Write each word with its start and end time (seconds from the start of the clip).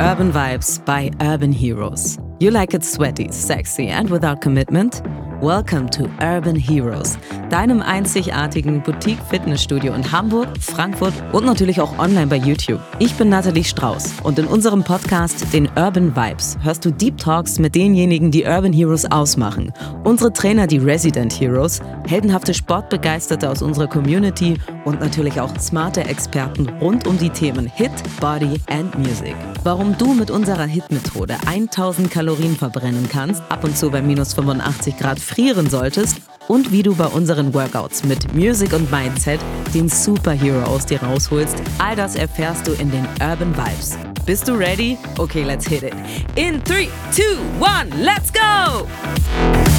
Urban 0.00 0.30
Vibes 0.30 0.78
by 0.84 1.10
Urban 1.20 1.50
Heroes. 1.50 2.20
You 2.38 2.52
like 2.52 2.72
it 2.72 2.84
sweaty, 2.84 3.32
sexy 3.32 3.88
and 3.88 4.08
without 4.10 4.40
commitment? 4.40 5.02
Welcome 5.40 5.88
to 5.90 6.08
Urban 6.20 6.56
Heroes, 6.56 7.16
deinem 7.48 7.80
einzigartigen 7.80 8.82
Boutique-Fitnessstudio 8.82 9.94
in 9.94 10.10
Hamburg, 10.10 10.48
Frankfurt 10.60 11.14
und 11.32 11.46
natürlich 11.46 11.80
auch 11.80 11.96
online 11.96 12.26
bei 12.26 12.36
YouTube. 12.36 12.80
Ich 12.98 13.14
bin 13.14 13.28
Nathalie 13.28 13.62
Strauß 13.62 14.14
und 14.24 14.36
in 14.40 14.46
unserem 14.46 14.82
Podcast, 14.82 15.52
den 15.52 15.68
Urban 15.76 16.16
Vibes, 16.16 16.58
hörst 16.60 16.84
du 16.84 16.90
Deep 16.90 17.18
Talks 17.18 17.60
mit 17.60 17.76
denjenigen, 17.76 18.32
die 18.32 18.46
Urban 18.46 18.72
Heroes 18.72 19.08
ausmachen. 19.08 19.72
Unsere 20.02 20.32
Trainer, 20.32 20.66
die 20.66 20.78
Resident 20.78 21.32
Heroes, 21.38 21.78
heldenhafte 22.08 22.52
Sportbegeisterte 22.52 23.48
aus 23.48 23.62
unserer 23.62 23.86
Community 23.86 24.58
und 24.84 25.00
natürlich 25.00 25.40
auch 25.40 25.56
smarte 25.60 26.00
Experten 26.00 26.68
rund 26.80 27.06
um 27.06 27.16
die 27.16 27.30
Themen 27.30 27.70
Hit, 27.72 27.92
Body 28.20 28.60
and 28.66 28.98
Music. 28.98 29.36
Warum 29.62 29.96
du 29.98 30.14
mit 30.14 30.32
unserer 30.32 30.64
Hit-Methode 30.64 31.36
1000 31.46 32.10
Kalorien 32.10 32.56
verbrennen 32.56 33.08
kannst, 33.08 33.40
ab 33.48 33.62
und 33.62 33.78
zu 33.78 33.88
bei 33.90 34.02
minus 34.02 34.34
85 34.34 34.96
Grad 34.96 35.27
frieren 35.28 35.68
solltest 35.68 36.16
und 36.48 36.72
wie 36.72 36.82
du 36.82 36.94
bei 36.94 37.06
unseren 37.06 37.52
Workouts 37.52 38.04
mit 38.04 38.34
Music 38.34 38.72
und 38.72 38.90
Mindset 38.90 39.40
den 39.74 39.88
Superhero 39.88 40.62
aus 40.64 40.86
dir 40.86 41.02
rausholst, 41.02 41.56
all 41.78 41.94
das 41.94 42.16
erfährst 42.16 42.66
du 42.66 42.72
in 42.72 42.90
den 42.90 43.06
Urban 43.20 43.54
Vibes. 43.56 43.98
Bist 44.24 44.48
du 44.48 44.52
ready? 44.52 44.96
Okay, 45.18 45.42
let's 45.42 45.66
hit 45.66 45.82
it. 45.82 45.94
In 46.34 46.62
3, 46.64 46.88
2, 47.12 47.22
1, 47.60 47.94
let's 47.96 48.32
go! 48.32 49.77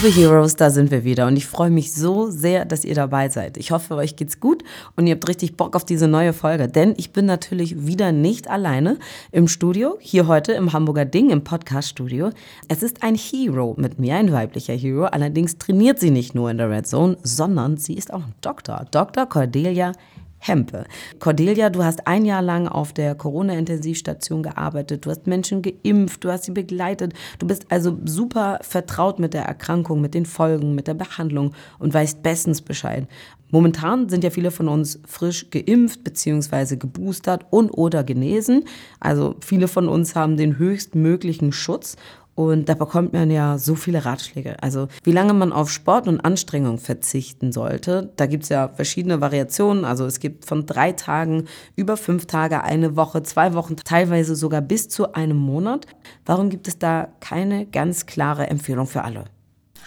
Liebe 0.00 0.14
Heroes, 0.14 0.54
da 0.54 0.70
sind 0.70 0.92
wir 0.92 1.02
wieder 1.02 1.26
und 1.26 1.36
ich 1.36 1.48
freue 1.48 1.70
mich 1.70 1.92
so 1.92 2.30
sehr, 2.30 2.64
dass 2.64 2.84
ihr 2.84 2.94
dabei 2.94 3.30
seid. 3.30 3.56
Ich 3.56 3.72
hoffe, 3.72 3.96
euch 3.96 4.14
geht's 4.14 4.38
gut 4.38 4.62
und 4.94 5.08
ihr 5.08 5.16
habt 5.16 5.26
richtig 5.26 5.56
Bock 5.56 5.74
auf 5.74 5.84
diese 5.84 6.06
neue 6.06 6.32
Folge, 6.32 6.68
denn 6.68 6.94
ich 6.96 7.12
bin 7.12 7.26
natürlich 7.26 7.84
wieder 7.84 8.12
nicht 8.12 8.48
alleine 8.48 8.98
im 9.32 9.48
Studio, 9.48 9.98
hier 9.98 10.28
heute 10.28 10.52
im 10.52 10.72
Hamburger 10.72 11.04
Ding 11.04 11.30
im 11.30 11.42
Podcast-Studio. 11.42 12.30
Es 12.68 12.84
ist 12.84 13.02
ein 13.02 13.16
Hero 13.16 13.74
mit 13.76 13.98
mir, 13.98 14.14
ein 14.14 14.30
weiblicher 14.30 14.74
Hero, 14.74 15.06
allerdings 15.06 15.58
trainiert 15.58 15.98
sie 15.98 16.10
nicht 16.10 16.32
nur 16.32 16.48
in 16.48 16.58
der 16.58 16.70
Red 16.70 16.86
Zone, 16.86 17.16
sondern 17.24 17.76
sie 17.76 17.94
ist 17.94 18.12
auch 18.12 18.22
ein 18.22 18.34
Doktor, 18.40 18.86
Dr. 18.92 19.26
Cordelia 19.26 19.94
Hempe. 20.38 20.84
Cordelia, 21.18 21.70
du 21.70 21.82
hast 21.82 22.06
ein 22.06 22.24
Jahr 22.24 22.42
lang 22.42 22.68
auf 22.68 22.92
der 22.92 23.14
Corona-Intensivstation 23.14 24.42
gearbeitet, 24.42 25.04
du 25.04 25.10
hast 25.10 25.26
Menschen 25.26 25.62
geimpft, 25.62 26.24
du 26.24 26.30
hast 26.30 26.44
sie 26.44 26.52
begleitet, 26.52 27.12
du 27.38 27.46
bist 27.46 27.66
also 27.70 27.98
super 28.04 28.58
vertraut 28.62 29.18
mit 29.18 29.34
der 29.34 29.42
Erkrankung, 29.42 30.00
mit 30.00 30.14
den 30.14 30.26
Folgen, 30.26 30.74
mit 30.74 30.86
der 30.86 30.94
Behandlung 30.94 31.54
und 31.78 31.92
weißt 31.92 32.22
bestens 32.22 32.62
Bescheid. 32.62 33.08
Momentan 33.50 34.08
sind 34.08 34.24
ja 34.24 34.30
viele 34.30 34.50
von 34.50 34.68
uns 34.68 35.00
frisch 35.06 35.50
geimpft 35.50 36.04
bzw. 36.04 36.76
geboostert 36.76 37.46
und 37.50 37.70
oder 37.70 38.04
genesen. 38.04 38.64
Also 39.00 39.36
viele 39.40 39.68
von 39.68 39.88
uns 39.88 40.14
haben 40.14 40.36
den 40.36 40.58
höchstmöglichen 40.58 41.52
Schutz 41.52 41.96
und 42.38 42.68
da 42.68 42.74
bekommt 42.74 43.14
man 43.14 43.32
ja 43.32 43.58
so 43.58 43.74
viele 43.74 44.04
Ratschläge. 44.04 44.62
Also 44.62 44.86
wie 45.02 45.10
lange 45.10 45.34
man 45.34 45.52
auf 45.52 45.72
Sport 45.72 46.06
und 46.06 46.20
Anstrengung 46.20 46.78
verzichten 46.78 47.50
sollte. 47.50 48.12
Da 48.14 48.26
gibt 48.26 48.44
es 48.44 48.48
ja 48.48 48.68
verschiedene 48.68 49.20
Variationen. 49.20 49.84
Also 49.84 50.06
es 50.06 50.20
gibt 50.20 50.44
von 50.44 50.64
drei 50.64 50.92
Tagen 50.92 51.48
über 51.74 51.96
fünf 51.96 52.26
Tage, 52.26 52.62
eine 52.62 52.94
Woche, 52.94 53.24
zwei 53.24 53.54
Wochen, 53.54 53.74
teilweise 53.74 54.36
sogar 54.36 54.60
bis 54.60 54.88
zu 54.88 55.14
einem 55.14 55.36
Monat. 55.36 55.86
Warum 56.26 56.48
gibt 56.48 56.68
es 56.68 56.78
da 56.78 57.08
keine 57.18 57.66
ganz 57.66 58.06
klare 58.06 58.46
Empfehlung 58.46 58.86
für 58.86 59.02
alle? 59.02 59.24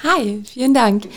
Hi, 0.03 0.41
vielen 0.43 0.73
Dank. 0.73 1.07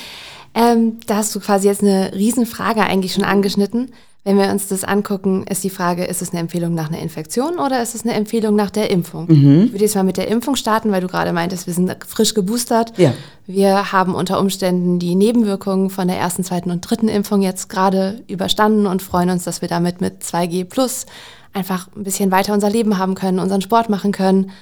Ähm, 0.54 1.00
da 1.06 1.16
hast 1.16 1.34
du 1.34 1.40
quasi 1.40 1.68
jetzt 1.68 1.82
eine 1.82 2.12
Riesenfrage 2.14 2.82
eigentlich 2.82 3.12
schon 3.12 3.24
angeschnitten. 3.24 3.90
Wenn 4.24 4.38
wir 4.38 4.50
uns 4.50 4.68
das 4.68 4.84
angucken, 4.84 5.44
ist 5.50 5.64
die 5.64 5.70
Frage, 5.70 6.04
ist 6.04 6.22
es 6.22 6.30
eine 6.30 6.40
Empfehlung 6.40 6.74
nach 6.74 6.88
einer 6.88 7.00
Infektion 7.00 7.58
oder 7.58 7.82
ist 7.82 7.94
es 7.94 8.04
eine 8.04 8.14
Empfehlung 8.14 8.56
nach 8.56 8.70
der 8.70 8.90
Impfung? 8.90 9.26
Mhm. 9.28 9.64
Ich 9.64 9.72
würde 9.72 9.84
jetzt 9.84 9.94
mal 9.96 10.02
mit 10.02 10.16
der 10.16 10.28
Impfung 10.28 10.56
starten, 10.56 10.90
weil 10.92 11.02
du 11.02 11.08
gerade 11.08 11.34
meintest, 11.34 11.66
wir 11.66 11.74
sind 11.74 11.94
frisch 12.06 12.32
geboostert. 12.32 12.96
Ja. 12.96 13.12
Wir 13.46 13.92
haben 13.92 14.14
unter 14.14 14.40
Umständen 14.40 14.98
die 14.98 15.14
Nebenwirkungen 15.14 15.90
von 15.90 16.08
der 16.08 16.16
ersten, 16.16 16.42
zweiten 16.42 16.70
und 16.70 16.80
dritten 16.80 17.08
Impfung 17.08 17.42
jetzt 17.42 17.68
gerade 17.68 18.22
überstanden 18.26 18.86
und 18.86 19.02
freuen 19.02 19.28
uns, 19.28 19.44
dass 19.44 19.60
wir 19.60 19.68
damit 19.68 20.00
mit 20.00 20.22
2G 20.22 20.64
Plus 20.64 21.04
einfach 21.52 21.88
ein 21.94 22.04
bisschen 22.04 22.30
weiter 22.30 22.54
unser 22.54 22.70
Leben 22.70 22.96
haben 22.96 23.14
können, 23.14 23.38
unseren 23.38 23.60
Sport 23.60 23.90
machen 23.90 24.10
können. 24.10 24.52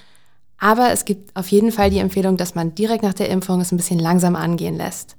Aber 0.59 0.91
es 0.91 1.05
gibt 1.05 1.37
auf 1.37 1.47
jeden 1.49 1.71
Fall 1.71 1.91
die 1.91 1.99
Empfehlung, 1.99 2.37
dass 2.37 2.57
man 2.57 2.75
direkt 2.75 3.05
nach 3.05 3.15
der 3.15 3.29
Impfung 3.29 3.61
es 3.61 3.71
ein 3.71 3.77
bisschen 3.77 4.01
langsam 4.01 4.35
angehen 4.35 4.77
lässt. 4.77 5.15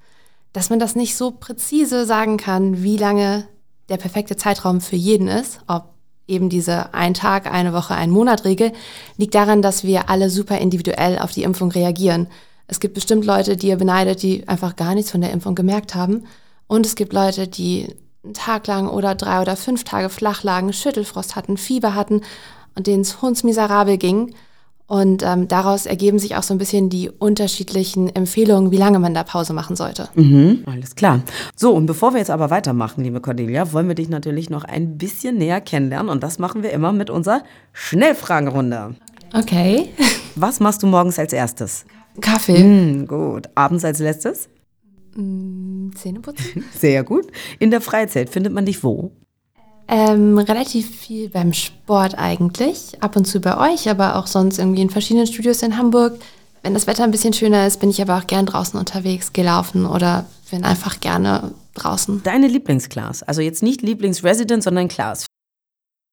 Dass 0.53 0.69
man 0.69 0.79
das 0.79 0.95
nicht 0.95 1.15
so 1.15 1.31
präzise 1.31 2.05
sagen 2.05 2.37
kann, 2.37 2.83
wie 2.83 2.97
lange 2.97 3.47
der 3.89 3.97
perfekte 3.97 4.37
Zeitraum 4.37 4.81
für 4.81 4.95
jeden 4.95 5.27
ist, 5.27 5.59
ob 5.67 5.93
eben 6.27 6.49
diese 6.49 6.93
ein 6.93 7.13
Tag, 7.13 7.51
eine 7.51 7.73
Woche, 7.73 7.95
ein 7.95 8.09
Monat 8.09 8.45
Regel, 8.45 8.71
liegt 9.17 9.35
daran, 9.35 9.61
dass 9.61 9.83
wir 9.83 10.09
alle 10.09 10.29
super 10.29 10.57
individuell 10.57 11.19
auf 11.19 11.31
die 11.31 11.43
Impfung 11.43 11.71
reagieren. 11.71 12.27
Es 12.67 12.79
gibt 12.79 12.93
bestimmt 12.93 13.25
Leute, 13.25 13.57
die 13.57 13.67
ihr 13.67 13.77
beneidet, 13.77 14.23
die 14.23 14.47
einfach 14.47 14.75
gar 14.75 14.95
nichts 14.95 15.11
von 15.11 15.21
der 15.21 15.31
Impfung 15.31 15.53
gemerkt 15.55 15.95
haben. 15.95 16.25
Und 16.67 16.85
es 16.85 16.95
gibt 16.95 17.13
Leute, 17.13 17.47
die 17.47 17.93
einen 18.23 18.33
Tag 18.33 18.67
lang 18.67 18.87
oder 18.87 19.15
drei 19.15 19.41
oder 19.41 19.55
fünf 19.55 19.83
Tage 19.83 20.09
flach 20.09 20.43
lagen, 20.43 20.71
Schüttelfrost 20.71 21.35
hatten, 21.35 21.57
Fieber 21.57 21.93
hatten 21.93 22.21
und 22.75 22.87
denen 22.87 23.01
es 23.01 23.21
hundsmiserabel 23.21 23.97
ging. 23.97 24.33
Und 24.85 25.23
ähm, 25.23 25.47
daraus 25.47 25.85
ergeben 25.85 26.19
sich 26.19 26.35
auch 26.35 26.43
so 26.43 26.53
ein 26.53 26.57
bisschen 26.57 26.89
die 26.89 27.09
unterschiedlichen 27.09 28.13
Empfehlungen, 28.13 28.71
wie 28.71 28.77
lange 28.77 28.99
man 28.99 29.13
da 29.13 29.23
Pause 29.23 29.53
machen 29.53 29.75
sollte. 29.75 30.09
Mhm, 30.15 30.63
alles 30.65 30.95
klar. 30.95 31.21
So, 31.55 31.73
und 31.73 31.85
bevor 31.85 32.13
wir 32.13 32.19
jetzt 32.19 32.29
aber 32.29 32.49
weitermachen, 32.49 33.03
liebe 33.03 33.21
Cordelia, 33.21 33.71
wollen 33.71 33.87
wir 33.87 33.95
dich 33.95 34.09
natürlich 34.09 34.49
noch 34.49 34.65
ein 34.65 34.97
bisschen 34.97 35.37
näher 35.37 35.61
kennenlernen. 35.61 36.09
Und 36.09 36.21
das 36.21 36.37
machen 36.37 36.63
wir 36.63 36.71
immer 36.71 36.91
mit 36.91 37.09
unserer 37.09 37.43
Schnellfragerunde. 37.71 38.95
Okay. 39.33 39.89
Was 40.35 40.59
machst 40.59 40.83
du 40.83 40.87
morgens 40.87 41.17
als 41.17 41.31
erstes? 41.31 41.85
Kaffee. 42.19 42.63
Mm, 42.63 43.07
gut. 43.07 43.49
Abends 43.55 43.85
als 43.85 43.99
letztes? 43.99 44.49
Mm, 45.15 45.91
Zähneputzen. 45.95 46.63
Sehr 46.77 47.03
gut. 47.03 47.27
In 47.59 47.71
der 47.71 47.81
Freizeit 47.81 48.29
findet 48.29 48.53
man 48.53 48.65
dich 48.65 48.83
wo? 48.83 49.11
Ähm, 49.87 50.37
relativ 50.37 50.89
viel 50.89 51.29
beim 51.29 51.53
Sport 51.53 52.17
eigentlich. 52.17 53.01
Ab 53.01 53.15
und 53.15 53.25
zu 53.25 53.39
bei 53.39 53.73
euch, 53.73 53.89
aber 53.89 54.15
auch 54.15 54.27
sonst 54.27 54.57
irgendwie 54.57 54.81
in 54.81 54.89
verschiedenen 54.89 55.27
Studios 55.27 55.61
in 55.61 55.77
Hamburg. 55.77 56.19
Wenn 56.61 56.73
das 56.73 56.87
Wetter 56.87 57.03
ein 57.03 57.11
bisschen 57.11 57.33
schöner 57.33 57.67
ist, 57.67 57.81
bin 57.81 57.89
ich 57.89 58.01
aber 58.01 58.17
auch 58.17 58.27
gern 58.27 58.45
draußen 58.45 58.79
unterwegs, 58.79 59.33
gelaufen 59.33 59.85
oder 59.85 60.25
bin 60.49 60.63
einfach 60.63 60.99
gerne 61.01 61.53
draußen. 61.73 62.23
Deine 62.23 62.47
Lieblingsclass? 62.47 63.23
Also 63.23 63.41
jetzt 63.41 63.63
nicht 63.63 63.81
Lieblingsresident, 63.81 64.63
sondern 64.63 64.87
Class. 64.87 65.25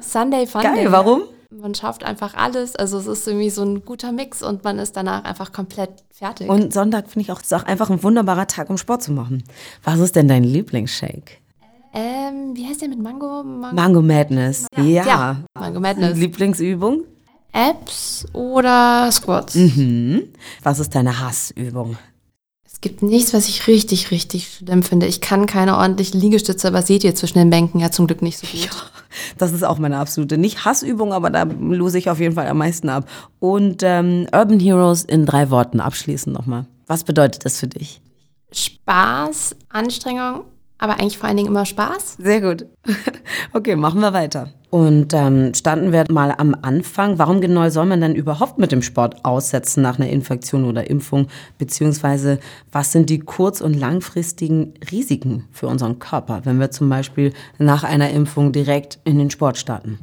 Sunday 0.03 0.47
Fun 0.47 0.63
Geil, 0.63 0.91
warum? 0.91 1.23
Man 1.51 1.75
schafft 1.75 2.05
einfach 2.05 2.35
alles. 2.35 2.75
Also 2.77 2.99
es 2.99 3.07
ist 3.07 3.27
irgendwie 3.27 3.51
so 3.51 3.63
ein 3.63 3.85
guter 3.85 4.13
Mix 4.13 4.43
und 4.43 4.65
man 4.65 4.79
ist 4.79 4.97
danach 4.97 5.25
einfach 5.25 5.53
komplett 5.53 5.91
fertig. 6.11 6.49
Und 6.49 6.73
Sonntag 6.73 7.11
finde 7.11 7.23
ich 7.23 7.33
auch, 7.33 7.41
ist 7.41 7.53
auch 7.53 7.65
einfach 7.65 7.91
ein 7.91 8.03
wunderbarer 8.03 8.47
Tag, 8.47 8.71
um 8.71 8.79
Sport 8.79 9.03
zu 9.03 9.13
machen. 9.13 9.45
Was 9.85 9.99
ist 10.01 10.17
denn 10.17 10.29
dein 10.29 10.45
Lieblingsshake? 10.45 11.39
Ähm, 11.93 12.55
wie 12.55 12.67
heißt 12.67 12.83
der 12.83 12.89
mit 12.89 13.03
Mango? 13.03 13.43
Mango, 13.43 13.75
Mango 13.75 14.03
Madness. 14.03 14.67
Ja. 14.77 15.07
ja. 15.07 15.37
Mango 15.59 15.81
Madness. 15.81 16.17
Lieblingsübung? 16.19 17.05
Apps 17.53 18.27
oder 18.33 19.11
Squats. 19.11 19.57
Mhm. 19.57 20.29
Was 20.63 20.79
ist 20.79 20.95
deine 20.95 21.19
Hassübung? 21.19 21.97
Es 22.65 22.81
gibt 22.81 23.03
nichts, 23.03 23.35
was 23.35 23.49
ich 23.49 23.67
richtig, 23.67 24.13
richtig 24.13 24.55
schlimm 24.55 24.83
finde. 24.85 25.07
Ich 25.07 25.21
kann 25.21 25.47
keine 25.47 25.77
ordentlichen 25.77 26.21
Liegestütze, 26.21 26.69
aber 26.69 26.83
seht 26.83 27.03
ihr 27.03 27.15
zwischen 27.15 27.39
den 27.39 27.51
Bänken 27.51 27.81
ja 27.81 27.91
zum 27.91 28.07
Glück 28.07 28.23
nicht 28.23 28.39
so 28.39 28.47
gut. 28.47 28.67
Ja, 28.67 28.71
das 29.37 29.53
ist 29.53 29.65
auch 29.65 29.79
meine 29.79 29.99
absolute, 29.99 30.39
nicht 30.39 30.65
Hassübung, 30.65 31.13
aber 31.13 31.31
da 31.31 31.43
lose 31.43 31.99
ich 31.99 32.09
auf 32.09 32.21
jeden 32.21 32.37
Fall 32.37 32.47
am 32.47 32.59
meisten 32.59 32.89
ab. 32.89 33.09
Und 33.41 33.83
ähm, 33.83 34.29
Urban 34.33 34.61
Heroes 34.61 35.03
in 35.03 35.27
drei 35.27 35.51
Worten 35.51 35.81
abschließen 35.81 36.33
nochmal. 36.33 36.67
Was 36.87 37.03
bedeutet 37.03 37.45
das 37.45 37.59
für 37.59 37.67
dich? 37.67 38.01
Spaß, 38.53 39.57
Anstrengung 39.69 40.45
aber 40.81 40.95
eigentlich 40.95 41.19
vor 41.19 41.29
allen 41.29 41.37
Dingen 41.37 41.49
immer 41.49 41.67
Spaß. 41.67 42.17
Sehr 42.19 42.41
gut. 42.41 42.67
Okay, 43.53 43.77
machen 43.77 44.01
wir 44.01 44.13
weiter. 44.13 44.49
Und 44.71 45.13
ähm, 45.15 45.53
standen 45.55 45.93
wir 45.93 46.05
mal 46.11 46.33
am 46.37 46.55
Anfang. 46.63 47.19
Warum 47.19 47.41
genau 47.41 47.69
soll 47.69 47.87
man 47.87 48.01
denn 48.01 48.15
überhaupt 48.15 48.59
mit 48.59 48.71
dem 48.71 48.83
Sport 48.83 49.25
aussetzen 49.25 49.83
nach 49.83 49.99
einer 49.99 50.09
Infektion 50.09 50.65
oder 50.65 50.89
Impfung? 50.89 51.27
Beziehungsweise 51.59 52.39
was 52.71 52.93
sind 52.93 53.11
die 53.11 53.19
kurz- 53.19 53.61
und 53.61 53.75
langfristigen 53.75 54.75
Risiken 54.91 55.49
für 55.51 55.67
unseren 55.67 55.99
Körper, 55.99 56.43
wenn 56.45 56.61
wir 56.61 56.71
zum 56.71 56.89
Beispiel 56.89 57.33
nach 57.59 57.83
einer 57.83 58.11
Impfung 58.11 58.53
direkt 58.53 59.01
in 59.05 59.19
den 59.19 59.31
Sport 59.31 59.59
starten? 59.59 59.99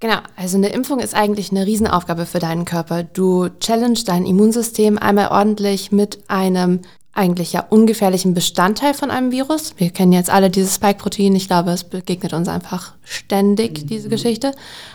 Genau, 0.00 0.18
also 0.36 0.56
eine 0.56 0.68
Impfung 0.68 1.00
ist 1.00 1.16
eigentlich 1.16 1.50
eine 1.50 1.66
Riesenaufgabe 1.66 2.24
für 2.24 2.38
deinen 2.38 2.64
Körper. 2.64 3.02
Du 3.02 3.48
challenge 3.58 4.00
dein 4.06 4.26
Immunsystem 4.26 4.96
einmal 4.96 5.28
ordentlich 5.28 5.90
mit 5.90 6.20
einem 6.28 6.80
eigentlich 7.18 7.52
ja 7.52 7.66
ungefährlichen 7.68 8.32
Bestandteil 8.32 8.94
von 8.94 9.10
einem 9.10 9.32
Virus. 9.32 9.74
Wir 9.76 9.90
kennen 9.90 10.12
jetzt 10.12 10.30
alle 10.30 10.50
dieses 10.50 10.76
Spike-Protein. 10.76 11.34
Ich 11.34 11.48
glaube, 11.48 11.72
es 11.72 11.82
begegnet 11.82 12.32
uns 12.32 12.48
einfach 12.48 12.94
ständig, 13.02 13.86
diese 13.88 14.06
mhm. 14.06 14.12
Geschichte. 14.12 14.52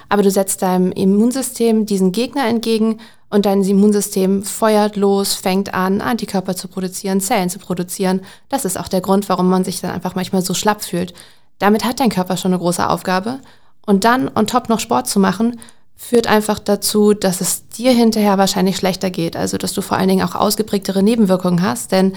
Aber 0.07 0.23
du 0.23 0.31
setzt 0.31 0.61
deinem 0.61 0.93
Immunsystem 0.93 1.85
diesen 1.85 2.13
Gegner 2.13 2.47
entgegen 2.47 2.99
und 3.29 3.45
dein 3.45 3.61
Immunsystem 3.61 4.43
feuert 4.43 4.95
los, 4.95 5.33
fängt 5.33 5.73
an, 5.73 5.99
Antikörper 5.99 6.55
zu 6.55 6.69
produzieren, 6.69 7.19
Zellen 7.19 7.49
zu 7.49 7.59
produzieren. 7.59 8.21
Das 8.47 8.63
ist 8.63 8.79
auch 8.79 8.87
der 8.87 9.01
Grund, 9.01 9.27
warum 9.27 9.49
man 9.49 9.65
sich 9.65 9.81
dann 9.81 9.91
einfach 9.91 10.15
manchmal 10.15 10.41
so 10.41 10.53
schlapp 10.53 10.81
fühlt. 10.81 11.13
Damit 11.59 11.83
hat 11.83 11.99
dein 11.99 12.09
Körper 12.09 12.37
schon 12.37 12.53
eine 12.53 12.59
große 12.59 12.89
Aufgabe. 12.89 13.39
Und 13.85 14.05
dann 14.05 14.31
on 14.33 14.47
top 14.47 14.69
noch 14.69 14.79
Sport 14.79 15.07
zu 15.09 15.19
machen, 15.19 15.59
führt 15.95 16.27
einfach 16.27 16.59
dazu, 16.59 17.13
dass 17.13 17.41
es 17.41 17.67
dir 17.69 17.91
hinterher 17.91 18.37
wahrscheinlich 18.37 18.77
schlechter 18.77 19.09
geht. 19.09 19.35
Also, 19.35 19.57
dass 19.57 19.73
du 19.73 19.81
vor 19.81 19.97
allen 19.97 20.09
Dingen 20.09 20.25
auch 20.27 20.35
ausgeprägtere 20.35 21.03
Nebenwirkungen 21.03 21.61
hast. 21.61 21.91
Denn 21.91 22.13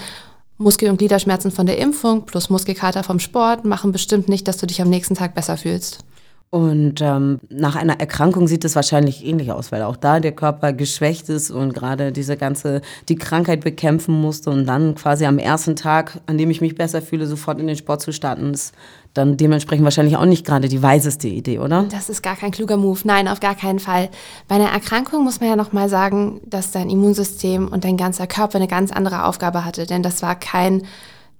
Muskel- 0.58 0.90
und 0.90 0.96
Gliederschmerzen 0.98 1.50
von 1.50 1.66
der 1.66 1.78
Impfung 1.78 2.24
plus 2.24 2.50
Muskelkater 2.50 3.04
vom 3.04 3.20
Sport 3.20 3.64
machen 3.64 3.92
bestimmt 3.92 4.28
nicht, 4.28 4.48
dass 4.48 4.56
du 4.56 4.66
dich 4.66 4.80
am 4.80 4.88
nächsten 4.88 5.14
Tag 5.14 5.34
besser 5.34 5.56
fühlst. 5.56 6.04
Und 6.48 7.00
ähm, 7.00 7.40
nach 7.50 7.74
einer 7.74 7.98
Erkrankung 7.98 8.46
sieht 8.46 8.64
es 8.64 8.76
wahrscheinlich 8.76 9.26
ähnlich 9.26 9.50
aus, 9.50 9.72
weil 9.72 9.82
auch 9.82 9.96
da 9.96 10.20
der 10.20 10.32
Körper 10.32 10.72
geschwächt 10.72 11.28
ist 11.28 11.50
und 11.50 11.74
gerade 11.74 12.12
diese 12.12 12.36
ganze, 12.36 12.82
die 13.08 13.16
Krankheit 13.16 13.62
bekämpfen 13.62 14.14
musste 14.14 14.50
und 14.50 14.64
dann 14.64 14.94
quasi 14.94 15.26
am 15.26 15.38
ersten 15.38 15.74
Tag, 15.74 16.20
an 16.26 16.38
dem 16.38 16.50
ich 16.50 16.60
mich 16.60 16.76
besser 16.76 17.02
fühle, 17.02 17.26
sofort 17.26 17.58
in 17.58 17.66
den 17.66 17.76
Sport 17.76 18.00
zu 18.00 18.12
starten, 18.12 18.54
ist 18.54 18.74
dann 19.16 19.36
dementsprechend 19.36 19.84
wahrscheinlich 19.84 20.16
auch 20.16 20.24
nicht 20.24 20.46
gerade 20.46 20.68
die 20.68 20.82
weiseste 20.82 21.28
Idee, 21.28 21.58
oder? 21.58 21.84
Das 21.90 22.08
ist 22.08 22.22
gar 22.22 22.36
kein 22.36 22.50
kluger 22.50 22.76
Move. 22.76 23.00
Nein, 23.04 23.28
auf 23.28 23.40
gar 23.40 23.54
keinen 23.54 23.78
Fall. 23.78 24.10
Bei 24.48 24.56
einer 24.56 24.70
Erkrankung 24.70 25.24
muss 25.24 25.40
man 25.40 25.48
ja 25.48 25.56
nochmal 25.56 25.88
sagen, 25.88 26.40
dass 26.44 26.70
dein 26.70 26.90
Immunsystem 26.90 27.68
und 27.68 27.84
dein 27.84 27.96
ganzer 27.96 28.26
Körper 28.26 28.56
eine 28.56 28.68
ganz 28.68 28.92
andere 28.92 29.24
Aufgabe 29.24 29.64
hatte, 29.64 29.86
denn 29.86 30.02
das 30.02 30.22
war 30.22 30.34
kein 30.34 30.82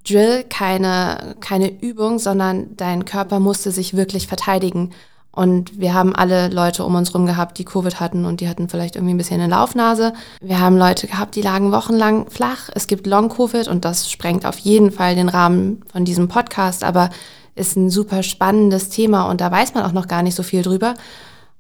Drill, 0.08 0.44
keine, 0.49 1.37
keine 1.40 1.69
Übung, 1.81 2.19
sondern 2.19 2.76
dein 2.76 3.05
Körper 3.05 3.40
musste 3.40 3.73
sich 3.73 3.96
wirklich 3.96 4.29
verteidigen. 4.29 4.90
Und 5.37 5.79
wir 5.79 5.93
haben 5.93 6.17
alle 6.17 6.49
Leute 6.49 6.82
um 6.82 6.94
uns 6.94 7.11
herum 7.11 7.26
gehabt, 7.26 7.58
die 7.58 7.67
Covid 7.67 8.00
hatten 8.00 8.25
und 8.25 8.40
die 8.40 8.49
hatten 8.49 8.70
vielleicht 8.70 8.96
irgendwie 8.96 9.12
ein 9.12 9.19
bisschen 9.19 9.38
eine 9.38 9.50
Laufnase. 9.50 10.14
Wir 10.40 10.61
haben 10.61 10.79
Leute 10.79 11.06
gehabt, 11.06 11.37
die 11.37 11.43
lagen 11.43 11.72
wochenlang 11.72 12.31
flach. 12.31 12.70
Es 12.75 12.87
gibt 12.87 13.06
Long-Covid 13.06 13.69
und 13.69 13.84
das 13.84 14.11
sprengt 14.11 14.46
auf 14.46 14.56
jeden 14.56 14.90
Fall 14.90 15.14
den 15.14 15.29
Rahmen 15.29 15.82
von 15.93 16.06
diesem 16.06 16.29
Podcast, 16.29 16.84
aber 16.84 17.11
ist 17.56 17.76
ein 17.76 17.91
super 17.91 18.23
spannendes 18.23 18.91
Thema 18.91 19.29
und 19.29 19.41
da 19.41 19.50
weiß 19.50 19.75
man 19.75 19.85
auch 19.85 19.93
noch 19.93 20.06
gar 20.06 20.23
nicht 20.23 20.35
so 20.35 20.43
viel 20.43 20.62
drüber. 20.62 20.94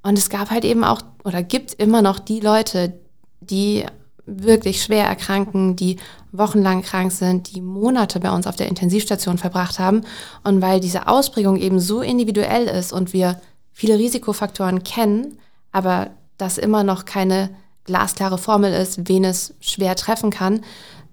Und 0.02 0.16
es 0.16 0.30
gab 0.30 0.50
halt 0.50 0.64
eben 0.64 0.84
auch 0.84 1.00
oder 1.24 1.42
gibt 1.42 1.74
immer 1.74 2.02
noch 2.02 2.20
die 2.20 2.38
Leute, 2.38 2.92
die 3.40 3.84
wirklich 4.26 4.82
schwer 4.82 5.06
erkranken, 5.06 5.76
die 5.76 5.96
wochenlang 6.32 6.82
krank 6.82 7.12
sind, 7.12 7.54
die 7.54 7.60
Monate 7.60 8.20
bei 8.20 8.30
uns 8.30 8.46
auf 8.46 8.56
der 8.56 8.68
Intensivstation 8.68 9.38
verbracht 9.38 9.78
haben. 9.78 10.02
Und 10.44 10.60
weil 10.62 10.80
diese 10.80 11.08
Ausprägung 11.08 11.56
eben 11.56 11.80
so 11.80 12.02
individuell 12.02 12.66
ist 12.66 12.92
und 12.92 13.12
wir 13.12 13.40
viele 13.72 13.98
Risikofaktoren 13.98 14.84
kennen, 14.84 15.38
aber 15.72 16.10
das 16.38 16.58
immer 16.58 16.84
noch 16.84 17.04
keine 17.04 17.50
glasklare 17.84 18.38
Formel 18.38 18.72
ist, 18.72 19.08
wen 19.08 19.24
es 19.24 19.54
schwer 19.60 19.96
treffen 19.96 20.30
kann, 20.30 20.60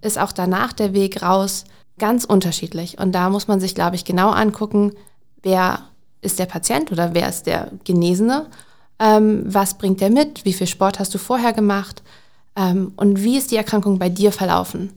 ist 0.01 0.19
auch 0.19 0.31
danach 0.31 0.73
der 0.73 0.93
Weg 0.93 1.21
raus 1.21 1.65
ganz 1.99 2.25
unterschiedlich. 2.25 2.99
Und 2.99 3.13
da 3.13 3.29
muss 3.29 3.47
man 3.47 3.59
sich, 3.59 3.75
glaube 3.75 3.95
ich, 3.95 4.05
genau 4.05 4.29
angucken, 4.29 4.93
wer 5.41 5.79
ist 6.21 6.39
der 6.39 6.45
Patient 6.45 6.91
oder 6.91 7.13
wer 7.13 7.29
ist 7.29 7.47
der 7.47 7.71
Genesene, 7.83 8.47
ähm, 8.99 9.43
was 9.45 9.77
bringt 9.77 10.01
der 10.01 10.09
mit, 10.09 10.45
wie 10.45 10.53
viel 10.53 10.67
Sport 10.67 10.99
hast 10.99 11.13
du 11.13 11.17
vorher 11.17 11.53
gemacht, 11.53 12.01
ähm, 12.55 12.93
und 12.95 13.23
wie 13.23 13.37
ist 13.37 13.51
die 13.51 13.57
Erkrankung 13.57 13.99
bei 13.99 14.09
dir 14.09 14.31
verlaufen? 14.31 14.91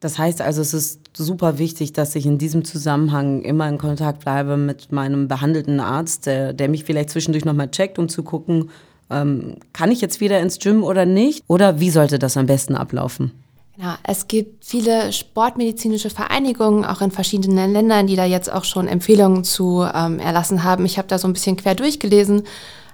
Das 0.00 0.18
heißt 0.18 0.42
also, 0.42 0.60
es 0.60 0.74
ist 0.74 1.00
super 1.16 1.58
wichtig, 1.58 1.92
dass 1.94 2.14
ich 2.14 2.26
in 2.26 2.36
diesem 2.36 2.64
Zusammenhang 2.64 3.40
immer 3.42 3.68
in 3.68 3.78
Kontakt 3.78 4.20
bleibe 4.20 4.56
mit 4.56 4.92
meinem 4.92 5.28
behandelten 5.28 5.80
Arzt, 5.80 6.26
der, 6.26 6.52
der 6.52 6.68
mich 6.68 6.84
vielleicht 6.84 7.10
zwischendurch 7.10 7.44
nochmal 7.44 7.70
checkt, 7.70 7.98
um 7.98 8.08
zu 8.08 8.22
gucken, 8.22 8.70
ähm, 9.10 9.56
kann 9.72 9.90
ich 9.90 10.00
jetzt 10.00 10.20
wieder 10.20 10.40
ins 10.40 10.58
Gym 10.58 10.82
oder 10.82 11.06
nicht? 11.06 11.42
Oder 11.46 11.80
wie 11.80 11.90
sollte 11.90 12.18
das 12.18 12.36
am 12.36 12.46
besten 12.46 12.74
ablaufen? 12.74 13.32
Genau, 13.76 13.94
es 14.04 14.28
gibt 14.28 14.64
viele 14.64 15.12
sportmedizinische 15.12 16.10
Vereinigungen, 16.10 16.84
auch 16.84 17.00
in 17.00 17.10
verschiedenen 17.10 17.72
Ländern, 17.72 18.06
die 18.06 18.14
da 18.14 18.24
jetzt 18.24 18.52
auch 18.52 18.64
schon 18.64 18.86
Empfehlungen 18.86 19.42
zu 19.42 19.84
ähm, 19.92 20.20
erlassen 20.20 20.62
haben. 20.62 20.84
Ich 20.84 20.96
habe 20.96 21.08
da 21.08 21.18
so 21.18 21.26
ein 21.26 21.32
bisschen 21.32 21.56
quer 21.56 21.74
durchgelesen, 21.74 22.44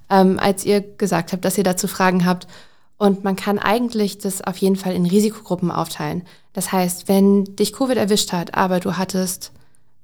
ähm, 0.09 0.39
als 0.41 0.65
ihr 0.65 0.81
gesagt 0.81 1.33
habt, 1.33 1.45
dass 1.45 1.59
ihr 1.59 1.65
dazu 1.65 1.87
Fragen 1.87 2.25
habt. 2.25 2.47
Und 2.97 3.25
man 3.25 3.37
kann 3.37 3.59
eigentlich 3.59 4.19
das 4.19 4.43
auf 4.43 4.57
jeden 4.57 4.77
Fall 4.77 4.95
in 4.95 5.05
Risikogruppen 5.05 5.71
aufteilen. 5.71 6.23
Das 6.55 6.73
heißt, 6.73 7.09
wenn 7.09 7.45
dich 7.57 7.75
Covid 7.75 7.97
erwischt 7.97 8.33
hat, 8.33 8.55
aber 8.55 8.81
du 8.81 8.97
hattest 8.97 9.53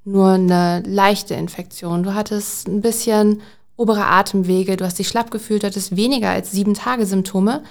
nur 0.04 0.32
eine 0.32 0.82
leichte 0.86 1.34
Infektion, 1.34 2.02
du 2.02 2.14
hattest 2.14 2.68
ein 2.68 2.82
bisschen 2.82 3.40
obere 3.76 4.04
Atemwege, 4.06 4.76
du 4.76 4.84
hast 4.84 4.98
dich 4.98 5.08
schlapp 5.08 5.30
gefühlt, 5.30 5.62
du 5.62 5.66
hattest 5.66 5.96
weniger 5.96 6.30
als 6.30 6.52
sieben 6.52 6.74
Tage 6.74 7.06
Symptome 7.06 7.62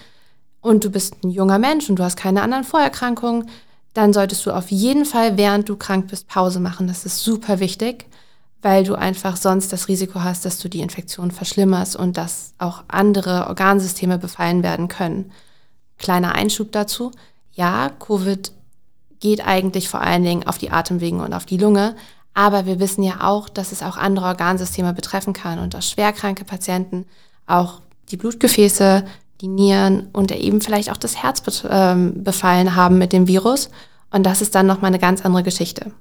und 0.65 0.83
du 0.83 0.89
bist 0.89 1.23
ein 1.23 1.29
junger 1.29 1.59
Mensch 1.59 1.89
und 1.89 1.97
du 1.97 2.03
hast 2.03 2.17
keine 2.17 2.41
anderen 2.41 2.63
Vorerkrankungen, 2.63 3.49
dann 3.93 4.11
solltest 4.11 4.45
du 4.45 4.51
auf 4.51 4.71
jeden 4.71 5.05
Fall, 5.05 5.37
während 5.37 5.69
du 5.69 5.77
krank 5.77 6.07
bist, 6.07 6.27
Pause 6.27 6.59
machen. 6.59 6.87
Das 6.87 7.05
ist 7.05 7.19
super 7.19 7.59
wichtig 7.59 8.05
weil 8.65 8.83
du 8.83 8.95
einfach 8.95 9.37
sonst 9.37 9.71
das 9.71 9.89
Risiko 9.89 10.23
hast, 10.23 10.43
dass 10.43 10.57
du 10.57 10.69
die 10.69 10.79
Infektion 10.79 11.29
verschlimmerst 11.29 11.95
und 11.95 12.17
dass 12.17 12.55
auch 12.57 12.83
andere 12.87 13.45
Organsysteme 13.45 14.17
befallen 14.17 14.63
werden 14.63 14.87
können. 14.87 15.31
Kleiner 15.99 16.33
Einschub 16.33 16.71
dazu. 16.71 17.11
Ja, 17.53 17.91
Covid 17.99 18.51
geht 19.19 19.45
eigentlich 19.45 19.87
vor 19.87 20.01
allen 20.01 20.23
Dingen 20.23 20.47
auf 20.47 20.57
die 20.57 20.71
Atemwege 20.71 21.17
und 21.17 21.35
auf 21.35 21.45
die 21.45 21.59
Lunge, 21.59 21.95
aber 22.33 22.65
wir 22.65 22.79
wissen 22.79 23.03
ja 23.03 23.21
auch, 23.21 23.49
dass 23.49 23.71
es 23.71 23.83
auch 23.83 23.97
andere 23.97 24.25
Organsysteme 24.25 24.93
betreffen 24.93 25.33
kann 25.33 25.59
und 25.59 25.75
dass 25.75 25.87
schwerkranke 25.87 26.43
Patienten 26.43 27.05
auch 27.45 27.81
die 28.09 28.17
Blutgefäße, 28.17 29.05
die 29.41 29.47
Nieren 29.47 30.07
und 30.13 30.31
eben 30.31 30.61
vielleicht 30.61 30.91
auch 30.91 30.97
das 30.97 31.21
Herz 31.21 31.41
ähm, 31.69 32.23
befallen 32.23 32.75
haben 32.75 32.97
mit 32.97 33.13
dem 33.13 33.27
Virus. 33.27 33.69
Und 34.11 34.23
das 34.23 34.41
ist 34.41 34.55
dann 34.55 34.67
nochmal 34.67 34.89
eine 34.89 34.99
ganz 34.99 35.25
andere 35.25 35.43
Geschichte. 35.43 35.91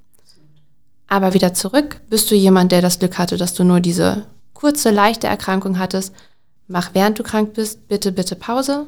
Aber 1.08 1.34
wieder 1.34 1.54
zurück, 1.54 2.00
bist 2.08 2.30
du 2.30 2.34
jemand, 2.34 2.72
der 2.72 2.82
das 2.82 2.98
Glück 2.98 3.18
hatte, 3.18 3.36
dass 3.36 3.54
du 3.54 3.64
nur 3.64 3.80
diese 3.80 4.26
kurze, 4.52 4.90
leichte 4.90 5.26
Erkrankung 5.26 5.78
hattest, 5.78 6.14
mach 6.68 6.90
während 6.94 7.18
du 7.18 7.22
krank 7.22 7.54
bist, 7.54 7.88
bitte, 7.88 8.12
bitte 8.12 8.36
Pause. 8.36 8.86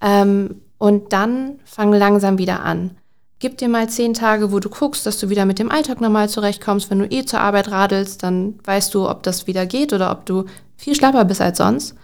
Ähm, 0.00 0.60
und 0.78 1.12
dann 1.12 1.58
fang 1.64 1.92
langsam 1.92 2.38
wieder 2.38 2.62
an. 2.62 2.96
Gib 3.38 3.58
dir 3.58 3.68
mal 3.68 3.88
zehn 3.88 4.14
Tage, 4.14 4.52
wo 4.52 4.60
du 4.60 4.68
guckst, 4.68 5.06
dass 5.06 5.18
du 5.18 5.30
wieder 5.30 5.46
mit 5.46 5.58
dem 5.58 5.70
Alltag 5.70 6.00
normal 6.00 6.28
zurechtkommst. 6.28 6.90
Wenn 6.90 6.98
du 6.98 7.06
eh 7.06 7.24
zur 7.24 7.40
Arbeit 7.40 7.70
radelst, 7.70 8.22
dann 8.22 8.58
weißt 8.64 8.94
du, 8.94 9.08
ob 9.08 9.22
das 9.22 9.46
wieder 9.46 9.64
geht 9.66 9.92
oder 9.92 10.12
ob 10.12 10.26
du 10.26 10.44
viel 10.76 10.94
schlapper 10.94 11.24
bist 11.24 11.40
als 11.40 11.58
sonst. 11.58 11.94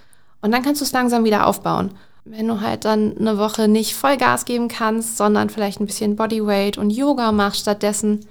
Und 0.41 0.53
dann 0.53 0.63
kannst 0.63 0.81
du 0.81 0.85
es 0.85 0.93
langsam 0.93 1.25
wieder 1.25 1.47
aufbauen. 1.47 1.93
Wenn 2.25 2.49
du 2.49 2.61
halt 2.61 2.85
dann 2.85 3.17
eine 3.19 3.39
Woche 3.39 3.69
nicht 3.69 3.95
Vollgas 3.95 4.45
geben 4.45 4.69
kannst, 4.69 5.17
sondern 5.17 5.49
vielleicht 5.49 5.81
ein 5.81 5.87
bisschen 5.87 6.17
Bodyweight 6.17 6.77
und 6.77 6.91
Yoga 6.91 7.31
machst 7.33 7.61
stattdessen, 7.61 8.27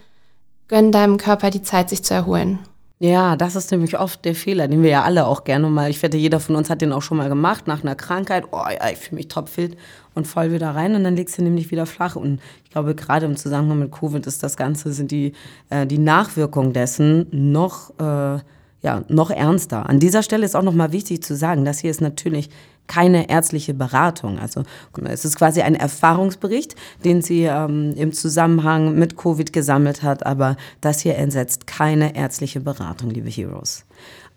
gönn 0.67 0.91
deinem 0.91 1.17
Körper 1.17 1.49
die 1.49 1.61
Zeit, 1.61 1.89
sich 1.89 2.03
zu 2.03 2.13
erholen. 2.13 2.59
Ja, 2.99 3.35
das 3.35 3.57
ist 3.57 3.71
nämlich 3.71 3.99
oft 3.99 4.23
der 4.23 4.35
Fehler, 4.35 4.69
den 4.69 4.81
wir 4.81 4.89
ja 4.89 5.03
alle 5.03 5.27
auch 5.27 5.43
gerne 5.43 5.69
mal, 5.69 5.89
ich 5.89 6.01
wette, 6.01 6.15
jeder 6.15 6.39
von 6.39 6.55
uns 6.55 6.69
hat 6.69 6.81
den 6.81 6.93
auch 6.93 7.01
schon 7.01 7.17
mal 7.17 7.27
gemacht, 7.27 7.67
nach 7.67 7.83
einer 7.83 7.95
Krankheit, 7.95 8.45
oh 8.51 8.63
ja, 8.69 8.89
ich 8.89 8.97
fühle 8.97 9.17
mich 9.17 9.27
topfit 9.27 9.77
und 10.13 10.27
voll 10.27 10.53
wieder 10.53 10.71
rein 10.71 10.95
und 10.95 11.03
dann 11.03 11.17
legst 11.17 11.37
du 11.37 11.41
nämlich 11.41 11.71
wieder 11.71 11.85
flach. 11.85 12.15
Und 12.15 12.39
ich 12.63 12.71
glaube, 12.71 12.95
gerade 12.95 13.25
im 13.25 13.35
Zusammenhang 13.35 13.79
mit 13.79 13.91
Covid 13.91 14.25
ist 14.25 14.43
das 14.43 14.55
Ganze, 14.55 14.93
sind 14.93 15.11
die, 15.11 15.33
äh, 15.69 15.85
die 15.85 15.97
Nachwirkungen 15.97 16.71
dessen 16.71 17.27
noch, 17.31 17.91
äh, 17.99 18.39
ja, 18.85 19.03
noch 19.07 19.31
ernster. 19.31 19.89
An 19.89 19.99
dieser 19.99 20.21
Stelle 20.21 20.45
ist 20.45 20.55
auch 20.55 20.61
nochmal 20.61 20.91
wichtig 20.91 21.23
zu 21.23 21.35
sagen, 21.35 21.65
das 21.65 21.79
hier 21.79 21.89
ist 21.89 22.01
natürlich 22.01 22.51
keine 22.85 23.31
ärztliche 23.31 23.73
Beratung. 23.73 24.37
Also 24.37 24.61
es 25.05 25.25
ist 25.25 25.37
quasi 25.37 25.63
ein 25.63 25.73
Erfahrungsbericht, 25.73 26.75
den 27.03 27.23
sie 27.23 27.45
ähm, 27.45 27.95
im 27.97 28.13
Zusammenhang 28.13 28.93
mit 28.93 29.17
Covid 29.17 29.51
gesammelt 29.51 30.03
hat, 30.03 30.23
aber 30.23 30.55
das 30.81 30.99
hier 30.99 31.15
ersetzt 31.15 31.65
keine 31.65 32.15
ärztliche 32.15 32.59
Beratung, 32.59 33.09
liebe 33.09 33.27
Heroes. 33.27 33.85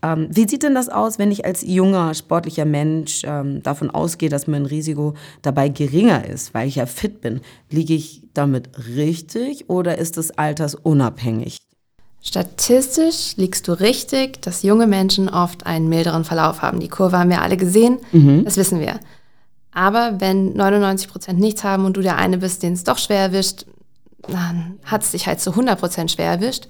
Ähm, 0.00 0.28
wie 0.30 0.48
sieht 0.48 0.62
denn 0.62 0.74
das 0.74 0.88
aus, 0.88 1.18
wenn 1.18 1.30
ich 1.30 1.44
als 1.44 1.60
junger, 1.60 2.14
sportlicher 2.14 2.64
Mensch 2.64 3.24
ähm, 3.26 3.62
davon 3.62 3.90
ausgehe, 3.90 4.30
dass 4.30 4.46
mein 4.46 4.64
Risiko 4.64 5.12
dabei 5.42 5.68
geringer 5.68 6.26
ist, 6.26 6.54
weil 6.54 6.68
ich 6.68 6.76
ja 6.76 6.86
fit 6.86 7.20
bin? 7.20 7.42
Liege 7.68 7.92
ich 7.92 8.22
damit 8.32 8.70
richtig 8.96 9.68
oder 9.68 9.98
ist 9.98 10.16
es 10.16 10.30
altersunabhängig? 10.30 11.67
Statistisch 12.20 13.36
liegst 13.36 13.68
du 13.68 13.72
richtig, 13.72 14.42
dass 14.42 14.62
junge 14.62 14.86
Menschen 14.86 15.28
oft 15.28 15.66
einen 15.66 15.88
milderen 15.88 16.24
Verlauf 16.24 16.62
haben. 16.62 16.80
Die 16.80 16.88
Kurve 16.88 17.18
haben 17.18 17.30
wir 17.30 17.42
alle 17.42 17.56
gesehen, 17.56 17.98
mhm. 18.12 18.44
das 18.44 18.56
wissen 18.56 18.80
wir. 18.80 18.98
Aber 19.72 20.14
wenn 20.18 20.54
99 20.54 21.08
Prozent 21.08 21.38
nichts 21.38 21.62
haben 21.62 21.84
und 21.84 21.96
du 21.96 22.02
der 22.02 22.16
eine 22.16 22.38
bist, 22.38 22.62
den 22.62 22.72
es 22.72 22.84
doch 22.84 22.98
schwer 22.98 23.20
erwischt, 23.20 23.66
dann 24.26 24.78
hat 24.84 25.02
es 25.02 25.12
dich 25.12 25.26
halt 25.26 25.40
zu 25.40 25.50
100 25.50 25.78
Prozent 25.78 26.10
schwer 26.10 26.26
erwischt. 26.26 26.66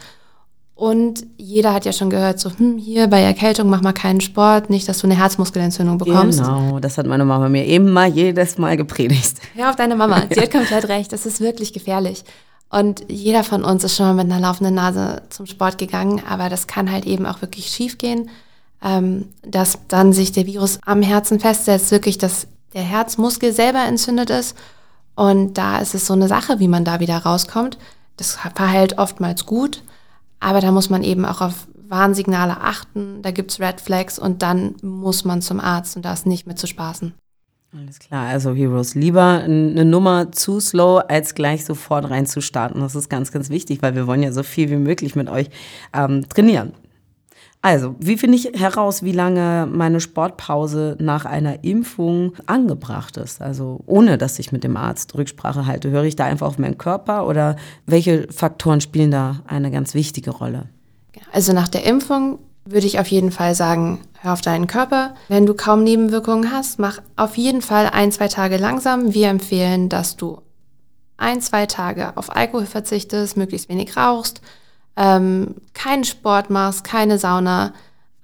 Und 0.75 1.27
jeder 1.39 1.75
hat 1.75 1.87
ja 1.87 1.93
schon 1.93 2.09
gehört, 2.09 2.39
so, 2.39 2.51
hm, 2.57 2.79
hier 2.79 3.09
bei 3.09 3.21
Erkältung 3.21 3.69
mach 3.69 3.81
mal 3.81 3.93
keinen 3.93 4.21
Sport, 4.21 4.71
nicht, 4.71 4.89
dass 4.89 4.99
du 4.99 5.09
eine 5.09 5.17
Herzmuskelentzündung 5.17 5.99
bekommst. 5.99 6.39
Genau, 6.39 6.79
das 6.79 6.99
hat 6.99 7.07
meine 7.07 7.25
Mama 7.25 7.49
mir 7.49 7.67
immer 7.67 8.07
jedes 8.07 8.59
Mal 8.59 8.77
gepredigt. 8.77 9.39
Hör 9.57 9.71
auf 9.71 9.77
deine 9.77 9.97
Mama, 9.97 10.23
sie 10.31 10.41
hat 10.41 10.53
komplett 10.53 10.89
recht, 10.89 11.13
das 11.13 11.27
ist 11.27 11.41
wirklich 11.41 11.73
gefährlich. 11.73 12.23
Und 12.71 13.05
jeder 13.09 13.45
von 13.45 13.65
uns 13.65 13.85
ist 13.85 13.97
schon 13.97 14.07
mal 14.07 14.25
mit 14.25 14.33
einer 14.33 14.41
laufenden 14.47 14.75
Nase 14.75 15.23
zum 15.31 15.47
Sport 15.47 15.79
gegangen, 15.79 16.23
aber 16.29 16.49
das 16.49 16.67
kann 16.67 16.91
halt 16.91 17.07
eben 17.07 17.25
auch 17.25 17.41
wirklich 17.41 17.69
schief 17.69 17.97
gehen, 17.97 18.29
ähm, 18.83 19.29
dass 19.43 19.79
dann 19.89 20.13
sich 20.13 20.33
der 20.33 20.47
Virus 20.47 20.79
am 20.85 21.03
Herzen 21.03 21.41
festsetzt, 21.41 21.91
wirklich, 21.91 22.19
dass 22.19 22.47
der 22.75 22.83
Herzmuskel 22.83 23.53
selber 23.53 23.85
entzündet 23.85 24.31
ist. 24.31 24.57
Und 25.15 25.55
da 25.55 25.79
ist 25.79 25.95
es 25.95 26.07
so 26.07 26.13
eine 26.13 26.29
Sache, 26.29 26.61
wie 26.61 26.69
man 26.69 26.85
da 26.85 27.01
wieder 27.01 27.17
rauskommt. 27.19 27.79
Das 28.17 28.39
verhält 28.55 28.99
oftmals 28.99 29.47
gut, 29.47 29.83
aber 30.39 30.61
da 30.61 30.71
muss 30.71 30.91
man 30.91 31.03
eben 31.03 31.25
auch 31.25 31.41
auf 31.41 31.67
Warnsignale 31.89 32.61
achten, 32.61 33.23
da 33.23 33.31
gibt 33.31 33.51
es 33.51 33.61
Red 33.61 33.81
Flags 33.81 34.19
und 34.19 34.43
dann 34.43 34.75
muss 34.83 35.25
man 35.25 35.41
zum 35.41 35.59
Arzt 35.59 35.97
und 35.97 36.05
da 36.05 36.13
ist 36.13 36.27
nicht 36.27 36.47
mit 36.47 36.59
zu 36.59 36.67
spaßen. 36.67 37.15
Alles 37.77 37.99
klar, 37.99 38.27
also 38.29 38.55
Heroes, 38.55 38.95
lieber 38.95 39.43
eine 39.45 39.85
Nummer 39.85 40.33
zu 40.33 40.59
slow, 40.59 41.03
als 41.07 41.35
gleich 41.35 41.67
sofort 41.67 42.09
reinzustarten. 42.09 42.81
Das 42.81 42.95
ist 42.95 43.11
ganz, 43.11 43.31
ganz 43.31 43.51
wichtig, 43.51 43.83
weil 43.83 43.95
wir 43.95 44.07
wollen 44.07 44.23
ja 44.23 44.33
so 44.33 44.43
viel 44.43 44.71
wie 44.71 44.77
möglich 44.77 45.15
mit 45.17 45.29
euch 45.29 45.51
ähm, 45.93 46.27
trainieren. 46.29 46.73
Also, 47.61 47.97
wie 47.99 48.17
finde 48.17 48.37
ich 48.37 48.53
heraus, 48.55 49.03
wie 49.03 49.13
lange 49.13 49.69
meine 49.71 50.01
Sportpause 50.01 50.97
nach 51.01 51.25
einer 51.25 51.65
Impfung 51.65 52.33
angebracht 52.47 53.17
ist? 53.17 53.43
Also, 53.43 53.81
ohne 53.85 54.17
dass 54.17 54.39
ich 54.39 54.53
mit 54.53 54.65
dem 54.65 54.77
Arzt 54.77 55.15
Rücksprache 55.17 55.67
halte, 55.67 55.91
höre 55.91 56.05
ich 56.05 56.17
da 56.17 56.25
einfach 56.25 56.47
auf 56.47 56.59
meinen 56.59 56.79
Körper 56.79 57.27
oder 57.27 57.57
welche 57.85 58.29
Faktoren 58.33 58.81
spielen 58.81 59.11
da 59.11 59.43
eine 59.47 59.71
ganz 59.71 59.93
wichtige 59.93 60.31
Rolle? 60.31 60.69
Also, 61.33 61.53
nach 61.53 61.69
der 61.69 61.85
Impfung 61.85 62.39
würde 62.71 62.87
ich 62.87 62.99
auf 62.99 63.09
jeden 63.09 63.31
Fall 63.31 63.55
sagen, 63.55 64.01
hör 64.21 64.33
auf 64.33 64.41
deinen 64.41 64.67
Körper. 64.67 65.15
Wenn 65.29 65.47
du 65.47 65.55
kaum 65.55 65.85
Nebenwirkungen 65.85 66.53
hast, 66.53 66.79
mach 66.79 67.01
auf 67.17 67.37
jeden 67.37 67.63
Fall 67.63 67.87
ein, 67.87 68.13
zwei 68.13 68.29
Tage 68.29 68.57
langsam. 68.57 69.15
Wir 69.15 69.29
empfehlen, 69.29 69.89
dass 69.89 70.17
du 70.17 70.43
ein, 71.17 71.41
zwei 71.41 71.67
Tage 71.67 72.17
auf 72.17 72.35
Alkohol 72.35 72.67
verzichtest, 72.67 73.37
möglichst 73.37 73.69
wenig 73.69 73.97
rauchst 73.97 74.41
ähm, 74.99 75.55
keinen 75.75 76.05
Sport 76.05 76.51
machst, 76.51 76.83
keine 76.83 77.19
Sauna, 77.19 77.73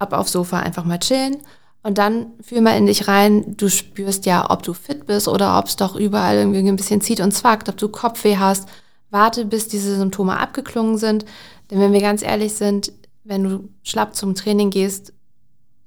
ab 0.01 0.13
aufs 0.13 0.33
Sofa 0.33 0.59
einfach 0.59 0.85
mal 0.85 0.99
chillen. 0.99 1.37
Und 1.85 1.99
dann 1.99 2.33
fühl 2.43 2.61
mal 2.61 2.77
in 2.77 2.87
dich 2.87 3.07
rein, 3.07 3.57
du 3.57 3.69
spürst 3.69 4.27
ja, 4.27 4.51
ob 4.51 4.63
du 4.65 4.75
fit 4.75 5.07
bist 5.07 5.29
oder 5.29 5.57
ob 5.59 5.67
es 5.67 5.77
doch 5.77 5.95
überall 5.95 6.37
irgendwie 6.37 6.67
ein 6.67 6.77
bisschen 6.77 7.01
zieht 7.01 7.21
und 7.21 7.33
zwackt, 7.33 7.69
ob 7.69 7.77
du 7.77 7.89
Kopfweh 7.89 8.39
hast. 8.39 8.69
Warte, 9.11 9.45
bis 9.45 9.69
diese 9.69 9.97
Symptome 9.97 10.37
abgeklungen 10.39 10.99
sind. 10.99 11.25
Denn 11.71 11.79
wenn 11.79 11.93
wir 11.93 12.01
ganz 12.01 12.23
ehrlich 12.23 12.55
sind, 12.55 12.93
wenn 13.25 13.43
du 13.43 13.69
schlapp 13.83 14.15
zum 14.15 14.35
Training 14.35 14.71
gehst, 14.71 15.13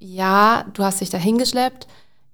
ja, 0.00 0.64
du 0.74 0.84
hast 0.84 1.00
dich 1.00 1.10
da 1.10 1.18
hingeschleppt, 1.18 1.86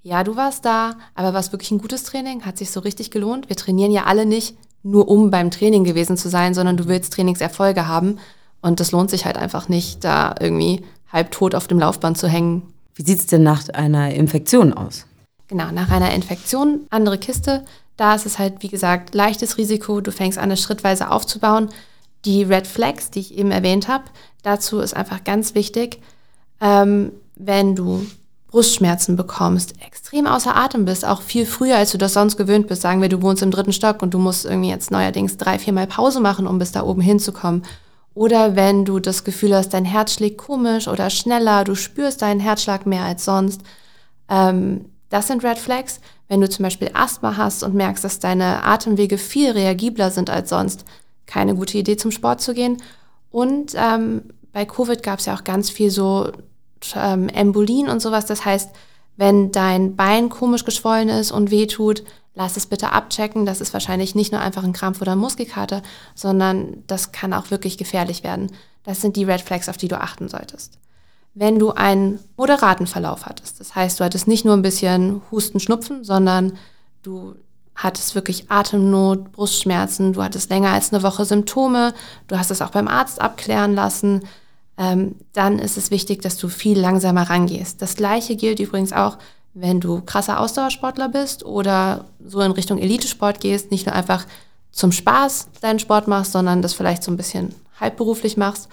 ja, 0.03 0.23
du 0.23 0.37
warst 0.37 0.65
da, 0.65 0.97
aber 1.15 1.33
war 1.33 1.41
es 1.41 1.53
wirklich 1.53 1.71
ein 1.71 1.79
gutes 1.79 2.05
Training? 2.05 2.45
Hat 2.45 2.59
sich 2.59 2.71
so 2.71 2.81
richtig 2.81 3.11
gelohnt? 3.11 3.49
Wir 3.49 3.57
trainieren 3.57 3.91
ja 3.91 4.05
alle 4.05 4.27
nicht 4.27 4.57
nur 4.83 5.09
um 5.09 5.31
beim 5.31 5.51
Training 5.51 5.85
gewesen 5.85 6.19
zu 6.19 6.29
sein, 6.29 6.53
sondern 6.53 6.77
du 6.77 6.87
willst 6.89 7.15
Trainingserfolge 7.15 7.89
haben. 7.89 8.19
Und 8.61 8.81
das 8.81 8.93
lohnt 8.93 9.11
sich 9.11 9.25
halt 9.25 9.39
einfach 9.39 9.69
nicht, 9.69 10.05
da 10.05 10.35
irgendwie 10.39 10.85
halbtot 11.11 11.55
auf 11.55 11.69
dem 11.69 11.79
Laufband 11.79 12.19
zu 12.19 12.29
hängen. 12.29 12.75
Wie 12.95 13.03
sieht 13.03 13.19
es 13.19 13.27
denn 13.27 13.43
nach 13.43 13.67
einer 13.71 14.15
Infektion 14.15 14.75
aus? 14.75 15.07
Genau, 15.49 15.71
nach 15.73 15.91
einer 15.91 16.13
Infektion, 16.13 16.87
andere 16.91 17.17
Kiste. 17.17 17.65
Da 17.97 18.15
ist 18.15 18.27
es 18.27 18.39
halt, 18.39 18.63
wie 18.63 18.69
gesagt, 18.69 19.15
leichtes 19.15 19.57
Risiko. 19.57 20.03
Du 20.03 20.13
fängst 20.13 20.39
an, 20.39 20.51
es 20.51 20.61
schrittweise 20.61 21.11
aufzubauen. 21.11 21.71
Die 22.25 22.43
Red 22.43 22.67
Flags, 22.67 23.11
die 23.11 23.21
ich 23.21 23.37
eben 23.37 23.51
erwähnt 23.51 23.89
habe, 23.89 24.05
dazu 24.43 24.81
ist 24.81 24.95
einfach 24.95 25.25
ganz 25.25 25.55
wichtig, 25.55 26.01
ähm, 26.61 27.13
wenn 27.37 27.75
du 27.75 28.07
Brustschmerzen 28.55 29.17
bekommst, 29.17 29.75
extrem 29.85 30.29
außer 30.29 30.57
Atem 30.57 30.85
bist, 30.85 31.05
auch 31.05 31.23
viel 31.23 31.45
früher, 31.45 31.77
als 31.77 31.91
du 31.91 31.99
das 31.99 32.13
sonst 32.13 32.37
gewöhnt 32.37 32.69
bist. 32.69 32.83
Sagen 32.83 33.03
wir, 33.03 33.09
du 33.09 33.21
wohnst 33.21 33.43
im 33.43 33.51
dritten 33.51 33.73
Stock 33.73 34.01
und 34.01 34.15
du 34.15 34.19
musst 34.19 34.45
irgendwie 34.45 34.71
jetzt 34.71 34.93
neuerdings 34.93 35.37
drei, 35.37 35.59
viermal 35.59 35.89
Pause 35.89 36.21
machen, 36.21 36.47
um 36.47 36.61
bis 36.61 36.71
da 36.71 36.85
oben 36.85 37.01
hinzukommen. 37.01 37.65
Oder 38.15 38.55
wenn 38.55 38.85
du 38.85 39.01
das 39.01 39.25
Gefühl 39.25 39.57
hast, 39.57 39.71
dein 39.71 39.85
Herz 39.85 40.15
schlägt 40.15 40.39
komisch 40.39 40.87
oder 40.87 41.11
schneller, 41.11 41.65
du 41.65 41.75
spürst 41.75 42.23
deinen 42.23 42.39
Herzschlag 42.39 42.87
mehr 42.87 43.03
als 43.03 43.25
sonst. 43.25 43.61
Ähm, 44.29 44.85
das 45.11 45.27
sind 45.27 45.43
Red 45.43 45.59
Flags. 45.59 45.99
Wenn 46.29 46.41
du 46.41 46.49
zum 46.49 46.63
Beispiel 46.63 46.91
Asthma 46.95 47.37
hast 47.37 47.65
und 47.65 47.75
merkst, 47.75 48.05
dass 48.05 48.21
deine 48.21 48.63
Atemwege 48.65 49.19
viel 49.19 49.51
reagibler 49.51 50.13
sind 50.13 50.31
als 50.31 50.49
sonst, 50.49 50.85
keine 51.35 51.57
gute 51.57 51.77
Idee 51.77 51.97
zum 51.97 52.13
Sport 52.13 52.41
zu 52.41 52.55
gehen. 52.55 52.81
Und 53.33 53.73
ähm, 53.75 54.23
bei 54.53 54.65
Covid 54.65 55.03
gab 55.03 55.19
es 55.19 55.27
ja 55.27 55.35
auch 55.35 55.43
ganz 55.43 55.69
viel 55.69 55.91
so 55.91 56.31
ähm, 56.95 57.29
Embolien 57.29 57.89
und 57.89 58.01
sowas. 58.01 58.27
Das 58.27 58.45
heißt, 58.45 58.71
wenn 59.17 59.51
dein 59.51 59.97
Bein 59.97 60.29
komisch 60.29 60.65
geschwollen 60.65 61.09
ist 61.09 61.33
und 61.33 61.51
wehtut, 61.51 62.05
lass 62.37 62.57
es 62.57 62.67
bitte 62.67 62.93
abchecken. 62.93 63.47
Das 63.47 63.61
ist 63.61 63.73
wahrscheinlich 63.73 64.15
nicht 64.15 64.31
nur 64.31 64.41
einfach 64.41 64.63
ein 64.63 64.73
Krampf 64.73 65.01
oder 65.03 65.17
Muskelkater, 65.17 65.83
sondern 66.15 66.85
das 66.87 67.11
kann 67.11 67.33
auch 67.33 67.51
wirklich 67.51 67.79
gefährlich 67.79 68.23
werden. 68.23 68.53
Das 68.85 69.01
sind 69.01 69.17
die 69.17 69.25
Red 69.25 69.41
Flags, 69.41 69.69
auf 69.69 69.77
die 69.77 69.89
du 69.89 70.01
achten 70.01 70.29
solltest. 70.29 70.79
Wenn 71.35 71.59
du 71.59 71.73
einen 71.73 72.21
moderaten 72.37 72.87
Verlauf 72.87 73.27
hattest, 73.27 73.59
das 73.59 73.75
heißt, 73.75 73.99
du 73.99 74.05
hattest 74.05 74.29
nicht 74.29 74.45
nur 74.45 74.55
ein 74.55 74.63
bisschen 74.63 75.21
Husten, 75.33 75.59
Schnupfen, 75.59 76.05
sondern 76.05 76.53
du 77.03 77.35
hattest 77.75 78.15
wirklich 78.15 78.51
Atemnot, 78.51 79.33
Brustschmerzen, 79.33 80.13
du 80.13 80.23
hattest 80.23 80.51
länger 80.51 80.71
als 80.71 80.93
eine 80.93 81.03
Woche 81.03 81.25
Symptome, 81.25 81.93
du 82.29 82.39
hast 82.39 82.51
es 82.51 82.63
auch 82.63 82.71
beim 82.71 82.89
Arzt 82.89 83.21
abklären 83.21 83.75
lassen, 83.75 84.23
ähm, 84.77 85.17
dann 85.33 85.59
ist 85.59 85.77
es 85.77 85.91
wichtig, 85.91 86.23
dass 86.23 86.37
du 86.37 86.49
viel 86.49 86.79
langsamer 86.79 87.29
rangehst. 87.31 87.81
Das 87.83 87.97
gleiche 87.97 88.37
gilt 88.37 88.61
übrigens 88.61 88.93
auch, 88.93 89.19
wenn 89.55 89.81
du 89.81 90.01
krasser 90.01 90.41
Ausdauersportler 90.41 91.09
bist 91.09 91.45
oder 91.45 92.07
so 92.25 92.41
in 92.41 92.51
Richtung 92.51 92.79
Elitesport 92.79 93.41
gehst, 93.41 93.71
nicht 93.71 93.87
nur 93.87 93.95
einfach 93.95 94.27
zum 94.73 94.91
Spaß 94.91 95.49
deinen 95.61 95.79
Sport 95.79 96.09
machst, 96.09 96.33
sondern 96.33 96.61
das 96.61 96.75
vielleicht 96.75 97.05
so 97.05 97.13
ein 97.13 97.17
bisschen 97.17 97.55
halbberuflich 97.79 98.37
machst, 98.37 98.69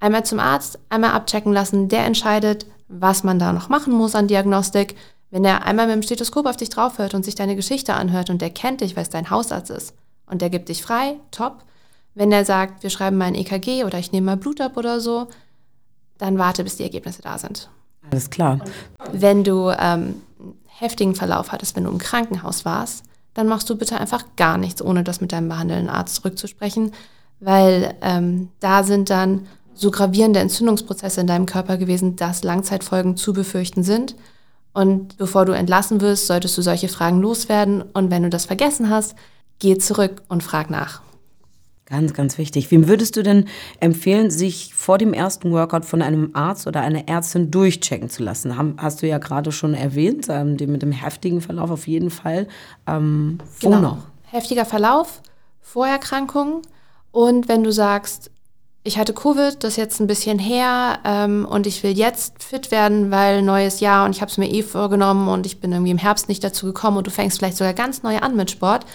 einmal 0.00 0.24
zum 0.24 0.40
Arzt, 0.40 0.78
einmal 0.88 1.10
abchecken 1.10 1.52
lassen, 1.52 1.88
der 1.88 2.06
entscheidet, 2.06 2.66
was 2.88 3.24
man 3.24 3.38
da 3.38 3.52
noch 3.52 3.68
machen 3.68 3.92
muss 3.92 4.14
an 4.14 4.28
Diagnostik. 4.28 4.96
Wenn 5.30 5.44
er 5.44 5.64
einmal 5.64 5.86
mit 5.86 5.96
dem 5.96 6.02
Stethoskop 6.02 6.46
auf 6.46 6.56
dich 6.56 6.70
draufhört 6.70 7.14
und 7.14 7.24
sich 7.24 7.34
deine 7.34 7.56
Geschichte 7.56 7.94
anhört 7.94 8.30
und 8.30 8.40
der 8.40 8.50
kennt 8.50 8.80
dich, 8.80 8.96
weil 8.96 9.02
es 9.02 9.10
dein 9.10 9.30
Hausarzt 9.30 9.70
ist 9.70 9.94
und 10.26 10.42
der 10.42 10.50
gibt 10.50 10.68
dich 10.68 10.82
frei, 10.82 11.16
top. 11.30 11.64
Wenn 12.14 12.30
der 12.30 12.44
sagt, 12.44 12.82
wir 12.82 12.90
schreiben 12.90 13.18
mal 13.18 13.26
ein 13.26 13.34
EKG 13.34 13.84
oder 13.84 13.98
ich 13.98 14.12
nehme 14.12 14.26
mal 14.26 14.36
Blut 14.36 14.60
ab 14.60 14.76
oder 14.76 15.00
so, 15.00 15.28
dann 16.18 16.38
warte, 16.38 16.64
bis 16.64 16.76
die 16.76 16.84
Ergebnisse 16.84 17.22
da 17.22 17.38
sind. 17.38 17.68
Alles 18.10 18.30
klar. 18.30 18.60
Wenn 19.12 19.44
du 19.44 19.70
ähm, 19.70 20.22
heftigen 20.66 21.14
Verlauf 21.14 21.52
hattest, 21.52 21.76
wenn 21.76 21.84
du 21.84 21.90
im 21.90 21.98
Krankenhaus 21.98 22.64
warst, 22.64 23.04
dann 23.34 23.48
machst 23.48 23.68
du 23.68 23.76
bitte 23.76 23.98
einfach 23.98 24.24
gar 24.36 24.56
nichts, 24.56 24.80
ohne 24.80 25.04
das 25.04 25.20
mit 25.20 25.32
deinem 25.32 25.48
behandelnden 25.48 25.90
Arzt 25.90 26.14
zurückzusprechen, 26.16 26.92
weil 27.40 27.94
ähm, 28.00 28.48
da 28.60 28.82
sind 28.82 29.10
dann 29.10 29.46
so 29.74 29.90
gravierende 29.90 30.40
Entzündungsprozesse 30.40 31.20
in 31.20 31.26
deinem 31.26 31.44
Körper 31.44 31.76
gewesen, 31.76 32.16
dass 32.16 32.44
Langzeitfolgen 32.44 33.16
zu 33.18 33.34
befürchten 33.34 33.82
sind. 33.82 34.14
Und 34.76 35.16
bevor 35.16 35.46
du 35.46 35.52
entlassen 35.52 36.02
wirst, 36.02 36.26
solltest 36.26 36.58
du 36.58 36.60
solche 36.60 36.88
Fragen 36.88 37.22
loswerden. 37.22 37.82
Und 37.94 38.10
wenn 38.10 38.24
du 38.24 38.28
das 38.28 38.44
vergessen 38.44 38.90
hast, 38.90 39.14
geh 39.58 39.78
zurück 39.78 40.20
und 40.28 40.42
frag 40.42 40.68
nach. 40.68 41.00
Ganz, 41.86 42.12
ganz 42.12 42.36
wichtig. 42.36 42.70
Wem 42.70 42.86
würdest 42.86 43.16
du 43.16 43.22
denn 43.22 43.46
empfehlen, 43.80 44.30
sich 44.30 44.74
vor 44.74 44.98
dem 44.98 45.14
ersten 45.14 45.50
Workout 45.50 45.86
von 45.86 46.02
einem 46.02 46.32
Arzt 46.34 46.66
oder 46.66 46.82
einer 46.82 47.08
Ärztin 47.08 47.50
durchchecken 47.50 48.10
zu 48.10 48.22
lassen? 48.22 48.58
hast 48.76 49.00
du 49.00 49.08
ja 49.08 49.16
gerade 49.16 49.50
schon 49.50 49.72
erwähnt, 49.72 50.26
ähm, 50.28 50.58
mit 50.60 50.82
dem 50.82 50.92
heftigen 50.92 51.40
Verlauf 51.40 51.70
auf 51.70 51.86
jeden 51.86 52.10
Fall. 52.10 52.46
Ähm, 52.86 53.38
wo 53.60 53.70
genau. 53.70 53.80
noch? 53.80 53.98
Heftiger 54.24 54.66
Verlauf, 54.66 55.22
Vorerkrankungen 55.62 56.60
und 57.12 57.48
wenn 57.48 57.64
du 57.64 57.72
sagst, 57.72 58.30
ich 58.86 58.98
hatte 58.98 59.12
Covid, 59.12 59.64
das 59.64 59.72
ist 59.72 59.76
jetzt 59.76 60.00
ein 60.00 60.06
bisschen 60.06 60.38
her 60.38 61.00
ähm, 61.04 61.44
und 61.44 61.66
ich 61.66 61.82
will 61.82 61.98
jetzt 61.98 62.42
fit 62.42 62.70
werden, 62.70 63.10
weil 63.10 63.42
neues 63.42 63.80
Jahr 63.80 64.06
und 64.06 64.14
ich 64.14 64.20
habe 64.20 64.30
es 64.30 64.38
mir 64.38 64.48
eh 64.48 64.62
vorgenommen 64.62 65.26
und 65.28 65.44
ich 65.44 65.60
bin 65.60 65.72
irgendwie 65.72 65.90
im 65.90 65.98
Herbst 65.98 66.28
nicht 66.28 66.44
dazu 66.44 66.66
gekommen 66.66 66.96
und 66.96 67.06
du 67.06 67.10
fängst 67.10 67.38
vielleicht 67.38 67.56
sogar 67.56 67.74
ganz 67.74 68.04
neu 68.04 68.18
an 68.18 68.36
mit 68.36 68.50
Sport, 68.50 68.86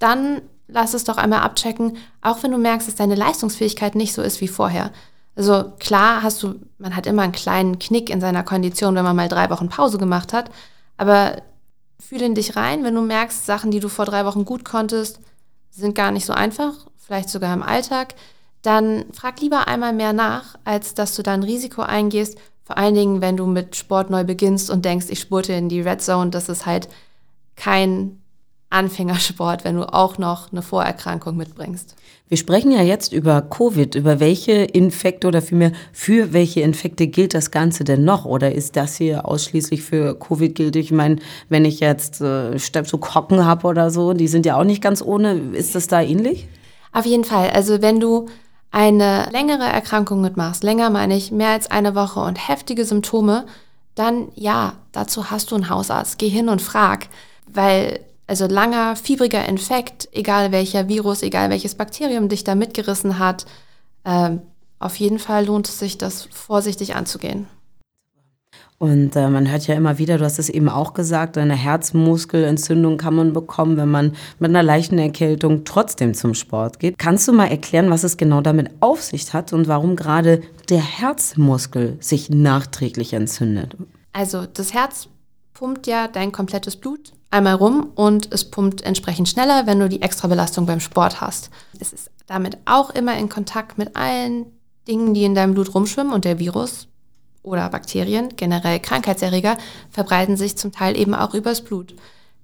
dann 0.00 0.42
lass 0.66 0.94
es 0.94 1.04
doch 1.04 1.16
einmal 1.16 1.40
abchecken, 1.40 1.96
auch 2.22 2.42
wenn 2.42 2.50
du 2.50 2.58
merkst, 2.58 2.88
dass 2.88 2.96
deine 2.96 3.14
Leistungsfähigkeit 3.14 3.94
nicht 3.94 4.14
so 4.14 4.22
ist 4.22 4.40
wie 4.40 4.48
vorher. 4.48 4.90
Also 5.36 5.72
klar 5.78 6.24
hast 6.24 6.42
du, 6.42 6.56
man 6.78 6.96
hat 6.96 7.06
immer 7.06 7.22
einen 7.22 7.32
kleinen 7.32 7.78
Knick 7.78 8.10
in 8.10 8.20
seiner 8.20 8.42
Kondition, 8.42 8.96
wenn 8.96 9.04
man 9.04 9.14
mal 9.14 9.28
drei 9.28 9.48
Wochen 9.48 9.68
Pause 9.68 9.98
gemacht 9.98 10.32
hat, 10.32 10.50
aber 10.96 11.36
fühle 12.00 12.26
in 12.26 12.34
dich 12.34 12.56
rein, 12.56 12.82
wenn 12.82 12.96
du 12.96 13.02
merkst, 13.02 13.46
Sachen, 13.46 13.70
die 13.70 13.80
du 13.80 13.88
vor 13.88 14.06
drei 14.06 14.24
Wochen 14.24 14.44
gut 14.44 14.64
konntest, 14.64 15.20
sind 15.70 15.94
gar 15.94 16.10
nicht 16.10 16.26
so 16.26 16.32
einfach, 16.32 16.72
vielleicht 16.96 17.28
sogar 17.28 17.54
im 17.54 17.62
Alltag, 17.62 18.14
dann 18.62 19.06
frag 19.12 19.40
lieber 19.40 19.68
einmal 19.68 19.92
mehr 19.92 20.12
nach, 20.12 20.56
als 20.64 20.94
dass 20.94 21.14
du 21.16 21.22
da 21.22 21.32
ein 21.32 21.42
Risiko 21.42 21.82
eingehst. 21.82 22.38
Vor 22.64 22.78
allen 22.78 22.94
Dingen, 22.94 23.20
wenn 23.20 23.36
du 23.36 23.46
mit 23.46 23.76
Sport 23.76 24.10
neu 24.10 24.24
beginnst 24.24 24.70
und 24.70 24.84
denkst, 24.84 25.06
ich 25.08 25.20
spurte 25.20 25.52
in 25.52 25.68
die 25.68 25.80
Red 25.80 26.02
Zone, 26.02 26.30
das 26.30 26.48
ist 26.48 26.66
halt 26.66 26.88
kein 27.56 28.20
Anfängersport, 28.70 29.64
wenn 29.64 29.74
du 29.74 29.92
auch 29.92 30.18
noch 30.18 30.52
eine 30.52 30.62
Vorerkrankung 30.62 31.36
mitbringst. 31.36 31.96
Wir 32.28 32.36
sprechen 32.36 32.70
ja 32.70 32.82
jetzt 32.82 33.12
über 33.12 33.42
Covid. 33.42 33.96
Über 33.96 34.20
welche 34.20 34.52
Infekte 34.52 35.26
oder 35.26 35.42
vielmehr 35.42 35.72
für 35.92 36.32
welche 36.32 36.60
Infekte 36.60 37.08
gilt 37.08 37.34
das 37.34 37.50
Ganze 37.50 37.82
denn 37.82 38.04
noch? 38.04 38.24
Oder 38.24 38.54
ist 38.54 38.76
das 38.76 38.94
hier 38.96 39.26
ausschließlich 39.26 39.82
für 39.82 40.16
Covid 40.16 40.54
gültig? 40.54 40.86
Ich 40.86 40.92
meine, 40.92 41.16
wenn 41.48 41.64
ich 41.64 41.80
jetzt 41.80 42.20
äh, 42.20 42.56
so 42.56 42.98
Kocken 42.98 43.44
habe 43.44 43.66
oder 43.66 43.90
so, 43.90 44.12
die 44.12 44.28
sind 44.28 44.46
ja 44.46 44.56
auch 44.56 44.64
nicht 44.64 44.80
ganz 44.80 45.02
ohne. 45.02 45.34
Ist 45.52 45.74
das 45.74 45.88
da 45.88 46.00
ähnlich? 46.00 46.46
Auf 46.92 47.06
jeden 47.06 47.24
Fall. 47.24 47.50
Also 47.50 47.82
wenn 47.82 47.98
du 47.98 48.26
eine 48.70 49.28
längere 49.32 49.64
Erkrankung 49.64 50.20
mitmachst, 50.20 50.62
länger 50.62 50.90
meine 50.90 51.16
ich 51.16 51.32
mehr 51.32 51.50
als 51.50 51.70
eine 51.70 51.94
Woche 51.94 52.20
und 52.20 52.48
heftige 52.48 52.84
Symptome, 52.84 53.46
dann 53.94 54.28
ja, 54.34 54.74
dazu 54.92 55.30
hast 55.30 55.50
du 55.50 55.56
einen 55.56 55.68
Hausarzt. 55.68 56.18
Geh 56.18 56.28
hin 56.28 56.48
und 56.48 56.62
frag, 56.62 57.08
weil 57.46 58.00
also 58.26 58.46
langer, 58.46 58.94
fiebriger 58.94 59.44
Infekt, 59.48 60.08
egal 60.12 60.52
welcher 60.52 60.86
Virus, 60.86 61.22
egal 61.22 61.50
welches 61.50 61.74
Bakterium 61.74 62.28
dich 62.28 62.44
da 62.44 62.54
mitgerissen 62.54 63.18
hat, 63.18 63.44
äh, 64.04 64.30
auf 64.78 64.96
jeden 64.96 65.18
Fall 65.18 65.46
lohnt 65.46 65.68
es 65.68 65.80
sich, 65.80 65.98
das 65.98 66.28
vorsichtig 66.30 66.94
anzugehen. 66.94 67.48
Und 68.82 69.14
äh, 69.14 69.28
man 69.28 69.50
hört 69.50 69.66
ja 69.66 69.74
immer 69.74 69.98
wieder, 69.98 70.16
du 70.16 70.24
hast 70.24 70.38
es 70.38 70.48
eben 70.48 70.70
auch 70.70 70.94
gesagt, 70.94 71.36
eine 71.36 71.54
Herzmuskelentzündung 71.54 72.96
kann 72.96 73.14
man 73.14 73.34
bekommen, 73.34 73.76
wenn 73.76 73.90
man 73.90 74.16
mit 74.38 74.48
einer 74.48 74.62
leichten 74.62 74.98
Erkältung 74.98 75.64
trotzdem 75.66 76.14
zum 76.14 76.32
Sport 76.32 76.78
geht. 76.78 76.96
Kannst 76.96 77.28
du 77.28 77.32
mal 77.34 77.48
erklären, 77.48 77.90
was 77.90 78.04
es 78.04 78.16
genau 78.16 78.40
damit 78.40 78.70
auf 78.80 79.02
sich 79.02 79.34
hat 79.34 79.52
und 79.52 79.68
warum 79.68 79.96
gerade 79.96 80.40
der 80.70 80.80
Herzmuskel 80.80 81.98
sich 82.00 82.30
nachträglich 82.30 83.12
entzündet? 83.12 83.76
Also 84.14 84.46
das 84.46 84.72
Herz 84.72 85.08
pumpt 85.52 85.86
ja 85.86 86.08
dein 86.08 86.32
komplettes 86.32 86.76
Blut 86.76 87.12
einmal 87.30 87.56
rum 87.56 87.90
und 87.96 88.32
es 88.32 88.50
pumpt 88.50 88.80
entsprechend 88.80 89.28
schneller, 89.28 89.66
wenn 89.66 89.78
du 89.78 89.90
die 89.90 90.00
Extrabelastung 90.00 90.64
beim 90.64 90.80
Sport 90.80 91.20
hast. 91.20 91.50
Es 91.78 91.92
ist 91.92 92.10
damit 92.26 92.56
auch 92.64 92.88
immer 92.88 93.18
in 93.18 93.28
Kontakt 93.28 93.76
mit 93.76 93.94
allen 93.94 94.46
Dingen, 94.88 95.12
die 95.12 95.24
in 95.24 95.34
deinem 95.34 95.52
Blut 95.52 95.74
rumschwimmen 95.74 96.14
und 96.14 96.24
der 96.24 96.38
Virus 96.38 96.88
oder 97.42 97.68
Bakterien, 97.68 98.30
generell 98.36 98.80
Krankheitserreger, 98.80 99.56
verbreiten 99.90 100.36
sich 100.36 100.56
zum 100.56 100.72
Teil 100.72 100.96
eben 100.96 101.14
auch 101.14 101.34
übers 101.34 101.62
Blut. 101.62 101.94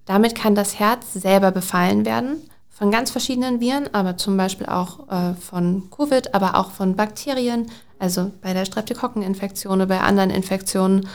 Damit 0.04 0.34
kann 0.34 0.54
das 0.54 0.78
Herz 0.78 1.12
selber 1.12 1.50
befallen 1.50 2.04
werden 2.04 2.38
von 2.70 2.90
ganz 2.90 3.10
verschiedenen 3.10 3.60
Viren, 3.60 3.88
aber 3.94 4.18
zum 4.18 4.36
Beispiel 4.36 4.66
auch 4.66 5.08
äh, 5.08 5.34
von 5.34 5.88
Covid, 5.90 6.34
aber 6.34 6.56
auch 6.56 6.70
von 6.70 6.94
Bakterien, 6.94 7.70
also 7.98 8.30
bei 8.42 8.52
der 8.52 8.66
Streptokokkeninfektion 8.66 9.72
oder 9.72 9.86
bei 9.86 10.00
anderen 10.00 10.28
Infektionen. 10.28 11.08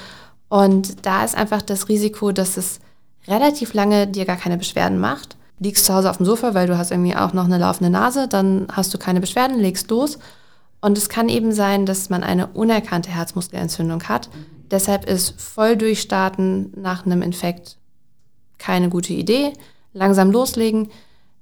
Und 0.50 1.06
da 1.06 1.24
ist 1.24 1.38
einfach 1.38 1.62
das 1.62 1.88
Risiko, 1.88 2.32
dass 2.32 2.58
es 2.58 2.80
relativ 3.28 3.76
lange 3.76 4.08
dir 4.08 4.26
gar 4.26 4.38
keine 4.38 4.58
Beschwerden 4.58 5.00
macht. 5.00 5.38
Liegst 5.60 5.86
zu 5.86 5.94
Hause 5.94 6.10
auf 6.10 6.18
dem 6.18 6.26
Sofa, 6.26 6.56
weil 6.56 6.66
du 6.66 6.80
hast 6.80 6.90
irgendwie 6.90 7.16
auch 7.16 7.34
noch 7.34 7.46
eine 7.46 7.60
laufende 7.60 7.92
Nase, 7.92 8.28
dann 8.28 8.68
hast 8.72 8.92
du 8.94 8.98
keine 8.98 9.22
Beschwerden, 9.22 9.60
legst 9.60 9.92
los 9.92 10.18
und 10.82 10.98
es 10.98 11.10
kann 11.10 11.30
eben 11.30 11.52
sein, 11.52 11.86
dass 11.86 12.10
man 12.10 12.24
eine 12.24 12.48
unerkannte 12.48 13.12
Herzmuskelentzündung 13.12 14.04
hat. 14.04 14.30
Deshalb 14.72 15.08
ist 15.08 15.40
voll 15.40 15.78
durchstarten 15.78 16.74
nach 16.76 17.06
einem 17.06 17.22
Infekt 17.22 17.78
keine 18.58 18.90
gute 18.90 19.14
Idee. 19.14 19.54
Langsam 19.94 20.32
loslegen. 20.32 20.90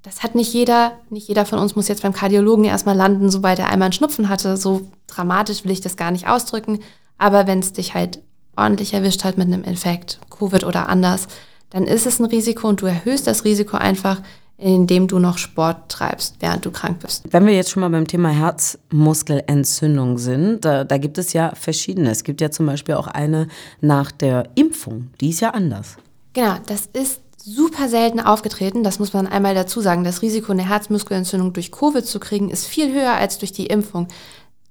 Das 0.01 0.23
hat 0.23 0.35
nicht 0.35 0.53
jeder. 0.53 0.93
Nicht 1.09 1.27
jeder 1.27 1.45
von 1.45 1.59
uns 1.59 1.75
muss 1.75 1.87
jetzt 1.87 2.01
beim 2.01 2.13
Kardiologen 2.13 2.65
erstmal 2.65 2.95
landen, 2.95 3.29
sobald 3.29 3.59
er 3.59 3.69
einmal 3.69 3.87
einen 3.87 3.93
Schnupfen 3.93 4.29
hatte. 4.29 4.57
So 4.57 4.81
dramatisch 5.07 5.63
will 5.63 5.71
ich 5.71 5.81
das 5.81 5.95
gar 5.95 6.11
nicht 6.11 6.27
ausdrücken. 6.27 6.79
Aber 7.17 7.47
wenn 7.47 7.59
es 7.59 7.73
dich 7.73 7.93
halt 7.93 8.21
ordentlich 8.57 8.93
erwischt 8.93 9.23
hat 9.23 9.37
mit 9.37 9.47
einem 9.47 9.63
Infekt, 9.63 10.19
Covid 10.29 10.63
oder 10.63 10.89
anders, 10.89 11.27
dann 11.69 11.83
ist 11.85 12.07
es 12.07 12.19
ein 12.19 12.25
Risiko 12.25 12.67
und 12.67 12.81
du 12.81 12.87
erhöhst 12.87 13.27
das 13.27 13.45
Risiko 13.45 13.77
einfach, 13.77 14.21
indem 14.59 15.07
du 15.07 15.19
noch 15.19 15.37
Sport 15.37 15.89
treibst, 15.89 16.35
während 16.39 16.65
du 16.65 16.71
krank 16.71 16.99
bist. 16.99 17.23
Wenn 17.31 17.45
wir 17.45 17.53
jetzt 17.53 17.71
schon 17.71 17.81
mal 17.81 17.89
beim 17.89 18.07
Thema 18.07 18.29
Herzmuskelentzündung 18.29 20.17
sind, 20.17 20.65
da, 20.65 20.83
da, 20.83 20.97
gibt 20.97 21.17
es 21.17 21.33
ja 21.33 21.53
verschiedene. 21.55 22.11
Es 22.11 22.23
gibt 22.23 22.41
ja 22.41 22.51
zum 22.51 22.65
Beispiel 22.65 22.95
auch 22.95 23.07
eine 23.07 23.47
nach 23.79 24.11
der 24.11 24.49
Impfung. 24.55 25.11
Die 25.21 25.29
ist 25.29 25.39
ja 25.39 25.51
anders. 25.51 25.95
Genau, 26.33 26.55
das 26.67 26.87
ist 26.91 27.21
super 27.37 27.87
selten 27.87 28.19
aufgetreten. 28.19 28.83
Das 28.83 28.99
muss 28.99 29.13
man 29.13 29.27
einmal 29.27 29.55
dazu 29.55 29.79
sagen. 29.79 30.03
Das 30.03 30.21
Risiko, 30.21 30.51
eine 30.51 30.67
Herzmuskelentzündung 30.67 31.53
durch 31.53 31.71
Covid 31.71 32.05
zu 32.05 32.19
kriegen, 32.19 32.49
ist 32.49 32.67
viel 32.67 32.93
höher 32.93 33.13
als 33.13 33.37
durch 33.37 33.53
die 33.53 33.67
Impfung. 33.67 34.07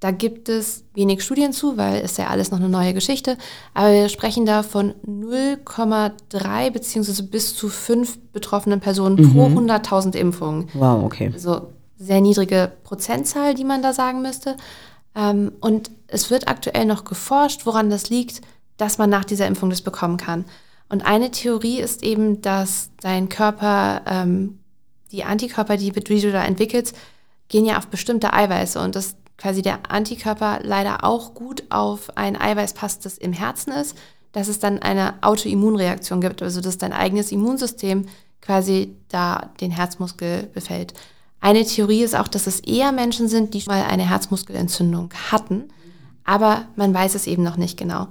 Da 0.01 0.13
gibt 0.13 0.49
es 0.49 0.85
wenig 0.95 1.25
Studien 1.25 1.53
zu, 1.53 1.77
weil 1.77 1.97
es 2.05 2.17
ja 2.17 2.29
alles 2.29 2.53
noch 2.53 2.59
eine 2.59 2.69
neue 2.69 2.95
Geschichte. 2.95 3.37
Aber 3.75 3.93
wir 3.93 4.09
sprechen 4.09 4.47
da 4.47 4.63
von 4.63 4.95
0,3 5.07 6.71
beziehungsweise 6.71 7.25
bis 7.25 7.57
zu 7.57 7.69
5 7.69 8.33
betroffenen 8.33 8.79
Personen 8.79 9.17
mhm. 9.17 9.33
pro 9.33 9.47
100.000 9.47 10.15
Impfungen. 10.15 10.69
Wow, 10.75 11.05
okay. 11.05 11.31
Also 11.33 11.73
sehr 11.97 12.21
niedrige 12.21 12.71
Prozentzahl, 12.85 13.55
die 13.55 13.65
man 13.65 13.83
da 13.83 13.93
sagen 13.93 14.23
müsste. 14.23 14.57
Ähm, 15.17 15.53
und 15.61 15.91
es 16.07 16.31
wird 16.31 16.47
aktuell 16.47 16.85
noch 16.85 17.03
geforscht, 17.05 17.67
woran 17.67 17.91
das 17.91 18.09
liegt, 18.09 18.41
dass 18.77 18.99
man 18.99 19.11
nach 19.11 19.25
dieser 19.25 19.49
Impfung 19.49 19.69
das 19.69 19.83
bekommen 19.83 20.17
kann. 20.17 20.45
Und 20.89 21.05
eine 21.05 21.33
Theorie 21.33 21.81
ist 21.81 22.05
eben, 22.05 22.41
dass 22.41 22.91
dein 23.01 23.29
Körper, 23.29 24.03
ähm, 24.07 24.61
die 25.11 25.25
Antikörper, 25.25 25.77
die 25.77 25.91
du 25.91 26.33
da 26.33 26.45
entwickelst, 26.45 26.97
gehen 27.49 27.65
ja 27.65 27.79
auf 27.79 27.89
bestimmte 27.89 28.33
Eiweiße 28.33 28.81
und 28.81 28.95
das 28.95 29.17
quasi 29.39 29.63
der 29.63 29.91
Antikörper 29.91 30.61
leider 30.63 31.05
auch 31.05 31.33
gut 31.33 31.63
auf 31.71 32.17
ein 32.17 32.39
Eiweiß 32.39 32.75
passt, 32.75 33.07
das 33.07 33.17
im 33.17 33.33
Herzen 33.33 33.73
ist, 33.73 33.97
dass 34.33 34.49
es 34.49 34.59
dann 34.59 34.81
eine 34.81 35.15
Autoimmunreaktion 35.23 36.21
gibt, 36.21 36.43
also 36.43 36.61
dass 36.61 36.77
dein 36.77 36.93
eigenes 36.93 37.33
Immunsystem 37.33 38.07
quasi 38.43 38.95
da 39.09 39.51
den 39.61 39.71
Herzmuskel 39.71 40.49
befällt. 40.53 40.93
Eine 41.41 41.65
Theorie 41.65 42.03
ist 42.03 42.17
auch, 42.17 42.29
dass 42.29 42.47
es 42.47 42.61
eher 42.61 42.93
Menschen 42.93 43.29
sind, 43.29 43.55
die 43.55 43.63
mal 43.67 43.85
eine 43.85 44.09
Herzmuskelentzündung 44.09 45.11
hatten, 45.31 45.65
aber 46.25 46.67
man 46.77 46.93
weiß 46.93 47.15
es 47.15 47.27
eben 47.27 47.43
noch 47.43 47.57
nicht 47.57 47.79
genau. 47.79 48.09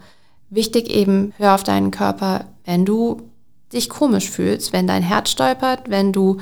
Wichtig 0.49 0.89
eben, 0.89 1.33
hör 1.37 1.55
auf 1.55 1.63
deinen 1.63 1.91
Körper, 1.91 2.45
wenn 2.63 2.85
du 2.85 3.21
dich 3.73 3.89
komisch 3.89 4.29
fühlst, 4.29 4.71
wenn 4.71 4.87
dein 4.87 5.03
Herz 5.03 5.29
stolpert, 5.29 5.89
wenn 5.89 6.13
du 6.13 6.37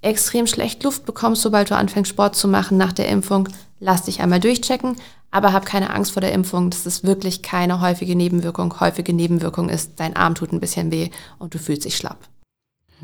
extrem 0.00 0.46
schlecht 0.46 0.82
Luft 0.82 1.04
bekommst, 1.04 1.42
sobald 1.42 1.70
du 1.70 1.76
anfängst 1.76 2.10
Sport 2.10 2.34
zu 2.34 2.48
machen 2.48 2.78
nach 2.78 2.92
der 2.94 3.08
Impfung, 3.08 3.48
lass 3.82 4.04
dich 4.04 4.22
einmal 4.22 4.40
durchchecken, 4.40 4.96
aber 5.30 5.52
hab 5.52 5.66
keine 5.66 5.92
Angst 5.92 6.12
vor 6.12 6.20
der 6.20 6.32
Impfung. 6.32 6.70
Das 6.70 6.86
ist 6.86 7.04
wirklich 7.04 7.42
keine 7.42 7.80
häufige 7.80 8.14
Nebenwirkung. 8.14 8.80
Häufige 8.80 9.12
Nebenwirkung 9.12 9.68
ist, 9.68 9.92
dein 9.96 10.16
Arm 10.16 10.34
tut 10.34 10.52
ein 10.52 10.60
bisschen 10.60 10.90
weh 10.92 11.10
und 11.38 11.52
du 11.54 11.58
fühlst 11.58 11.84
dich 11.84 11.96
schlapp. 11.96 12.18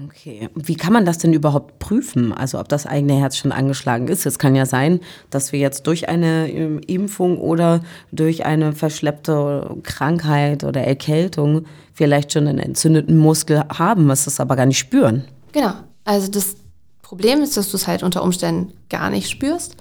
Okay, 0.04 0.48
wie 0.54 0.76
kann 0.76 0.92
man 0.92 1.04
das 1.04 1.18
denn 1.18 1.32
überhaupt 1.32 1.80
prüfen? 1.80 2.32
Also 2.32 2.60
ob 2.60 2.68
das 2.68 2.86
eigene 2.86 3.14
Herz 3.18 3.36
schon 3.36 3.50
angeschlagen 3.50 4.06
ist. 4.06 4.26
Es 4.26 4.38
kann 4.38 4.54
ja 4.54 4.64
sein, 4.64 5.00
dass 5.30 5.50
wir 5.50 5.58
jetzt 5.58 5.88
durch 5.88 6.08
eine 6.08 6.48
ähm, 6.48 6.80
Impfung 6.86 7.38
oder 7.38 7.80
durch 8.12 8.46
eine 8.46 8.72
verschleppte 8.72 9.76
Krankheit 9.82 10.62
oder 10.62 10.82
Erkältung 10.82 11.66
vielleicht 11.92 12.32
schon 12.32 12.46
einen 12.46 12.60
entzündeten 12.60 13.18
Muskel 13.18 13.64
haben, 13.76 14.06
was 14.06 14.28
es 14.28 14.38
aber 14.38 14.54
gar 14.54 14.66
nicht 14.66 14.78
spüren. 14.78 15.24
Genau, 15.50 15.72
also 16.04 16.30
das 16.30 16.54
Problem 17.02 17.42
ist, 17.42 17.56
dass 17.56 17.70
du 17.70 17.76
es 17.76 17.88
halt 17.88 18.04
unter 18.04 18.22
Umständen 18.22 18.72
gar 18.88 19.10
nicht 19.10 19.28
spürst. 19.28 19.74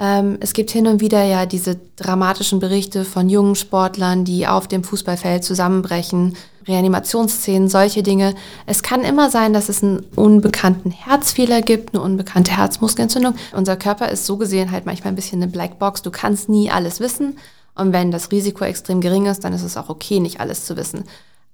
Ähm, 0.00 0.38
es 0.40 0.54
gibt 0.54 0.70
hin 0.70 0.86
und 0.86 1.02
wieder 1.02 1.22
ja 1.22 1.44
diese 1.44 1.78
dramatischen 1.96 2.58
Berichte 2.58 3.04
von 3.04 3.28
jungen 3.28 3.54
Sportlern, 3.54 4.24
die 4.24 4.46
auf 4.46 4.66
dem 4.66 4.82
Fußballfeld 4.82 5.44
zusammenbrechen, 5.44 6.36
Reanimationsszenen, 6.66 7.68
solche 7.68 8.02
Dinge. 8.02 8.34
Es 8.64 8.82
kann 8.82 9.02
immer 9.02 9.30
sein, 9.30 9.52
dass 9.52 9.68
es 9.68 9.82
einen 9.82 10.00
unbekannten 10.16 10.90
Herzfehler 10.90 11.60
gibt, 11.60 11.94
eine 11.94 12.02
unbekannte 12.02 12.56
Herzmuskelentzündung. 12.56 13.34
Unser 13.54 13.76
Körper 13.76 14.08
ist 14.08 14.24
so 14.24 14.38
gesehen 14.38 14.70
halt 14.70 14.86
manchmal 14.86 15.12
ein 15.12 15.16
bisschen 15.16 15.42
eine 15.42 15.52
Blackbox. 15.52 16.00
Du 16.00 16.10
kannst 16.10 16.48
nie 16.48 16.70
alles 16.70 17.00
wissen. 17.00 17.36
Und 17.74 17.92
wenn 17.92 18.10
das 18.10 18.32
Risiko 18.32 18.64
extrem 18.64 19.00
gering 19.00 19.26
ist, 19.26 19.44
dann 19.44 19.52
ist 19.52 19.62
es 19.62 19.76
auch 19.76 19.90
okay, 19.90 20.20
nicht 20.20 20.40
alles 20.40 20.64
zu 20.64 20.76
wissen. 20.76 21.04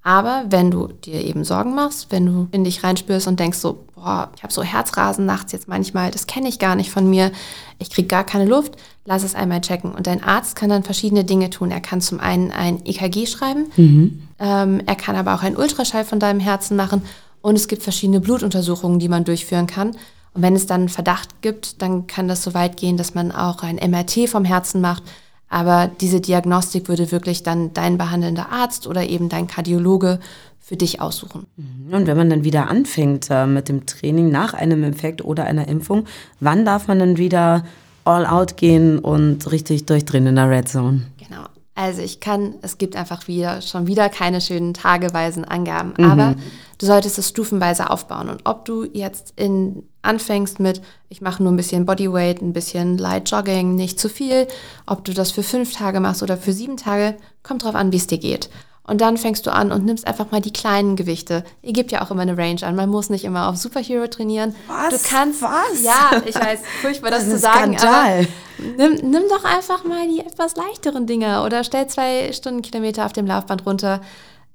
Aber 0.06 0.44
wenn 0.50 0.70
du 0.70 0.86
dir 0.86 1.24
eben 1.24 1.42
Sorgen 1.42 1.74
machst, 1.74 2.12
wenn 2.12 2.26
du 2.26 2.46
in 2.52 2.62
dich 2.62 2.84
reinspürst 2.84 3.26
und 3.26 3.40
denkst 3.40 3.58
so, 3.58 3.86
boah, 3.96 4.30
ich 4.36 4.44
habe 4.44 4.52
so 4.52 4.62
Herzrasen 4.62 5.26
nachts 5.26 5.50
jetzt 5.50 5.66
manchmal, 5.66 6.12
das 6.12 6.28
kenne 6.28 6.48
ich 6.48 6.60
gar 6.60 6.76
nicht 6.76 6.92
von 6.92 7.10
mir, 7.10 7.32
ich 7.80 7.90
kriege 7.90 8.06
gar 8.06 8.22
keine 8.22 8.44
Luft, 8.44 8.76
lass 9.04 9.24
es 9.24 9.34
einmal 9.34 9.62
checken. 9.62 9.90
Und 9.90 10.06
dein 10.06 10.22
Arzt 10.22 10.54
kann 10.54 10.70
dann 10.70 10.84
verschiedene 10.84 11.24
Dinge 11.24 11.50
tun. 11.50 11.72
Er 11.72 11.80
kann 11.80 12.00
zum 12.00 12.20
einen 12.20 12.52
ein 12.52 12.86
EKG 12.86 13.26
schreiben, 13.26 13.66
mhm. 13.76 14.28
ähm, 14.38 14.80
er 14.86 14.94
kann 14.94 15.16
aber 15.16 15.34
auch 15.34 15.42
einen 15.42 15.56
Ultraschall 15.56 16.04
von 16.04 16.20
deinem 16.20 16.38
Herzen 16.38 16.76
machen 16.76 17.02
und 17.42 17.56
es 17.56 17.66
gibt 17.66 17.82
verschiedene 17.82 18.20
Blutuntersuchungen, 18.20 19.00
die 19.00 19.08
man 19.08 19.24
durchführen 19.24 19.66
kann. 19.66 19.88
Und 20.34 20.42
wenn 20.42 20.54
es 20.54 20.66
dann 20.66 20.82
einen 20.82 20.88
Verdacht 20.88 21.42
gibt, 21.42 21.82
dann 21.82 22.06
kann 22.06 22.28
das 22.28 22.44
so 22.44 22.54
weit 22.54 22.76
gehen, 22.76 22.96
dass 22.96 23.16
man 23.16 23.32
auch 23.32 23.64
ein 23.64 23.80
MRT 23.84 24.28
vom 24.28 24.44
Herzen 24.44 24.80
macht 24.80 25.02
aber 25.48 25.90
diese 26.00 26.20
Diagnostik 26.20 26.88
würde 26.88 27.12
wirklich 27.12 27.42
dann 27.42 27.72
dein 27.72 27.98
behandelnder 27.98 28.50
Arzt 28.50 28.86
oder 28.86 29.04
eben 29.06 29.28
dein 29.28 29.46
Kardiologe 29.46 30.18
für 30.60 30.76
dich 30.76 31.00
aussuchen. 31.00 31.46
Mhm. 31.56 31.94
Und 31.94 32.06
wenn 32.08 32.16
man 32.16 32.28
dann 32.28 32.42
wieder 32.42 32.68
anfängt 32.68 33.28
äh, 33.30 33.46
mit 33.46 33.68
dem 33.68 33.86
Training 33.86 34.30
nach 34.30 34.52
einem 34.52 34.82
Infekt 34.82 35.24
oder 35.24 35.44
einer 35.44 35.68
Impfung, 35.68 36.06
wann 36.40 36.64
darf 36.64 36.88
man 36.88 36.98
dann 36.98 37.16
wieder 37.18 37.64
all 38.04 38.26
out 38.26 38.56
gehen 38.56 38.98
und 38.98 39.50
richtig 39.52 39.86
durchdrehen 39.86 40.26
in 40.26 40.34
der 40.34 40.50
Red 40.50 40.68
Zone? 40.68 41.02
Genau. 41.18 41.44
Also 41.76 42.02
ich 42.02 42.20
kann, 42.20 42.54
es 42.62 42.78
gibt 42.78 42.96
einfach 42.96 43.28
wieder 43.28 43.60
schon 43.62 43.86
wieder 43.86 44.08
keine 44.08 44.40
schönen 44.40 44.74
tageweisen 44.74 45.44
Angaben, 45.44 45.94
mhm. 45.98 46.04
aber 46.04 46.34
du 46.78 46.86
solltest 46.86 47.18
es 47.18 47.28
stufenweise 47.28 47.90
aufbauen. 47.90 48.28
Und 48.28 48.42
ob 48.44 48.64
du 48.64 48.84
jetzt 48.84 49.32
in 49.36 49.82
anfängst 50.02 50.60
mit, 50.60 50.80
ich 51.08 51.20
mache 51.20 51.42
nur 51.42 51.52
ein 51.52 51.56
bisschen 51.56 51.84
Bodyweight, 51.84 52.40
ein 52.40 52.52
bisschen 52.52 52.96
Light 52.96 53.30
Jogging, 53.30 53.74
nicht 53.74 53.98
zu 53.98 54.08
viel, 54.08 54.46
ob 54.86 55.04
du 55.04 55.12
das 55.12 55.32
für 55.32 55.42
fünf 55.42 55.74
Tage 55.74 56.00
machst 56.00 56.22
oder 56.22 56.36
für 56.36 56.52
sieben 56.52 56.76
Tage, 56.76 57.16
kommt 57.42 57.64
drauf 57.64 57.74
an, 57.74 57.92
wie 57.92 57.96
es 57.96 58.06
dir 58.06 58.18
geht. 58.18 58.48
Und 58.88 59.00
dann 59.00 59.16
fängst 59.16 59.44
du 59.46 59.52
an 59.52 59.72
und 59.72 59.84
nimmst 59.84 60.06
einfach 60.06 60.30
mal 60.30 60.40
die 60.40 60.52
kleinen 60.52 60.94
Gewichte. 60.94 61.42
Ihr 61.60 61.72
gebt 61.72 61.90
ja 61.90 62.02
auch 62.02 62.12
immer 62.12 62.22
eine 62.22 62.38
Range 62.38 62.62
an. 62.62 62.76
Man 62.76 62.88
muss 62.88 63.10
nicht 63.10 63.24
immer 63.24 63.48
auf 63.48 63.56
Superhero 63.56 64.06
trainieren. 64.06 64.54
Was? 64.68 65.02
Du 65.02 65.08
kannst. 65.08 65.42
Was? 65.42 65.82
Ja, 65.82 66.22
ich 66.24 66.36
weiß, 66.36 66.60
furchtbar, 66.82 67.10
das, 67.10 67.24
das 67.24 67.30
zu 67.30 67.38
sagen. 67.40 67.76
Skandal. 67.76 68.20
Aber 68.20 68.68
nimm, 68.76 69.10
nimm 69.10 69.22
doch 69.28 69.44
einfach 69.44 69.82
mal 69.82 70.06
die 70.06 70.20
etwas 70.20 70.54
leichteren 70.54 71.08
Dinger 71.08 71.44
oder 71.44 71.64
stell 71.64 71.88
zwei 71.88 72.32
Stundenkilometer 72.32 73.04
auf 73.04 73.12
dem 73.12 73.26
Laufband 73.26 73.66
runter. 73.66 74.00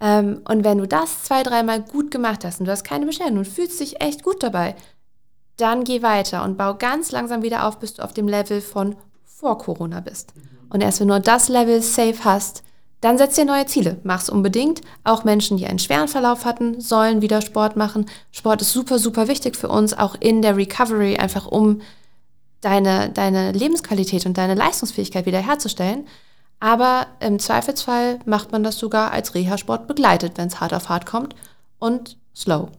Ähm, 0.02 0.42
und 0.50 0.64
wenn 0.64 0.80
du 0.80 0.88
das 0.88 1.24
zwei, 1.24 1.44
dreimal 1.44 1.82
gut 1.82 2.12
gemacht 2.12 2.44
hast 2.44 2.60
und 2.60 2.66
du 2.66 2.72
hast 2.72 2.84
keine 2.84 3.06
Beschwerden 3.06 3.38
und 3.38 3.48
fühlst 3.48 3.80
dich 3.80 4.02
echt 4.02 4.24
gut 4.24 4.42
dabei, 4.44 4.76
dann 5.58 5.84
geh 5.84 6.02
weiter 6.02 6.44
und 6.44 6.58
bau 6.58 6.74
ganz 6.74 7.12
langsam 7.12 7.44
wieder 7.44 7.68
auf, 7.68 7.80
bis 7.80 7.94
du 7.94 8.04
auf 8.04 8.14
dem 8.14 8.28
Level 8.28 8.62
von 8.62 8.96
vor 9.24 9.60
Corona 9.60 10.00
bist. 10.00 10.34
Und 10.70 10.82
erst 10.82 11.00
wenn 11.00 11.08
du 11.08 11.22
das 11.22 11.50
Level 11.50 11.82
safe 11.82 12.24
hast, 12.24 12.64
dann 13.02 13.18
setz 13.18 13.36
dir 13.36 13.46
neue 13.46 13.66
Ziele. 13.66 14.00
Mach's 14.04 14.30
unbedingt. 14.30 14.82
Auch 15.04 15.24
Menschen, 15.24 15.58
die 15.58 15.66
einen 15.66 15.80
schweren 15.80 16.08
Verlauf 16.08 16.46
hatten, 16.46 16.80
sollen 16.80 17.22
wieder 17.22 17.42
Sport 17.42 17.76
machen. 17.76 18.06
Sport 18.32 18.62
ist 18.62 18.72
super, 18.72 19.00
super 19.00 19.28
wichtig 19.28 19.56
für 19.56 19.70
uns, 19.70 19.98
auch 19.98 20.16
in 20.20 20.42
der 20.42 20.56
Recovery, 20.56 21.18
einfach 21.18 21.48
um 21.48 21.82
deine, 22.62 23.10
deine 23.10 23.52
Lebensqualität 23.52 24.26
und 24.28 24.38
deine 24.38 24.54
Leistungsfähigkeit 24.54 25.26
wiederherzustellen. 25.26 26.06
Aber 26.62 27.08
im 27.19 27.39
Zweifelsfall 27.39 28.19
macht 28.26 28.52
man 28.52 28.63
das 28.63 28.78
sogar 28.78 29.12
als 29.12 29.34
Reha-Sport 29.34 29.88
begleitet, 29.88 30.34
wenn 30.36 30.47
es 30.47 30.62
hart 30.62 30.74
auf 30.74 30.89
hart 30.89 31.08
kommt 31.08 31.36
und 31.80 32.17
slow. 32.36 32.69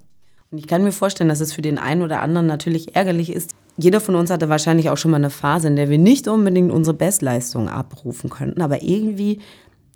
Und 0.52 0.58
ich 0.58 0.68
kann 0.68 0.84
mir 0.84 0.92
vorstellen, 0.92 1.28
dass 1.28 1.40
es 1.40 1.52
für 1.52 1.62
den 1.62 1.78
einen 1.78 2.02
oder 2.02 2.22
anderen 2.22 2.46
natürlich 2.46 2.94
ärgerlich 2.94 3.32
ist. 3.32 3.50
Jeder 3.76 4.00
von 4.00 4.14
uns 4.14 4.30
hatte 4.30 4.48
wahrscheinlich 4.48 4.88
auch 4.88 4.98
schon 4.98 5.10
mal 5.10 5.16
eine 5.16 5.30
Phase, 5.30 5.66
in 5.66 5.76
der 5.76 5.90
wir 5.90 5.98
nicht 5.98 6.28
unbedingt 6.28 6.70
unsere 6.70 6.96
Bestleistung 6.96 7.68
abrufen 7.68 8.30
könnten, 8.30 8.62
aber 8.62 8.82
irgendwie 8.82 9.40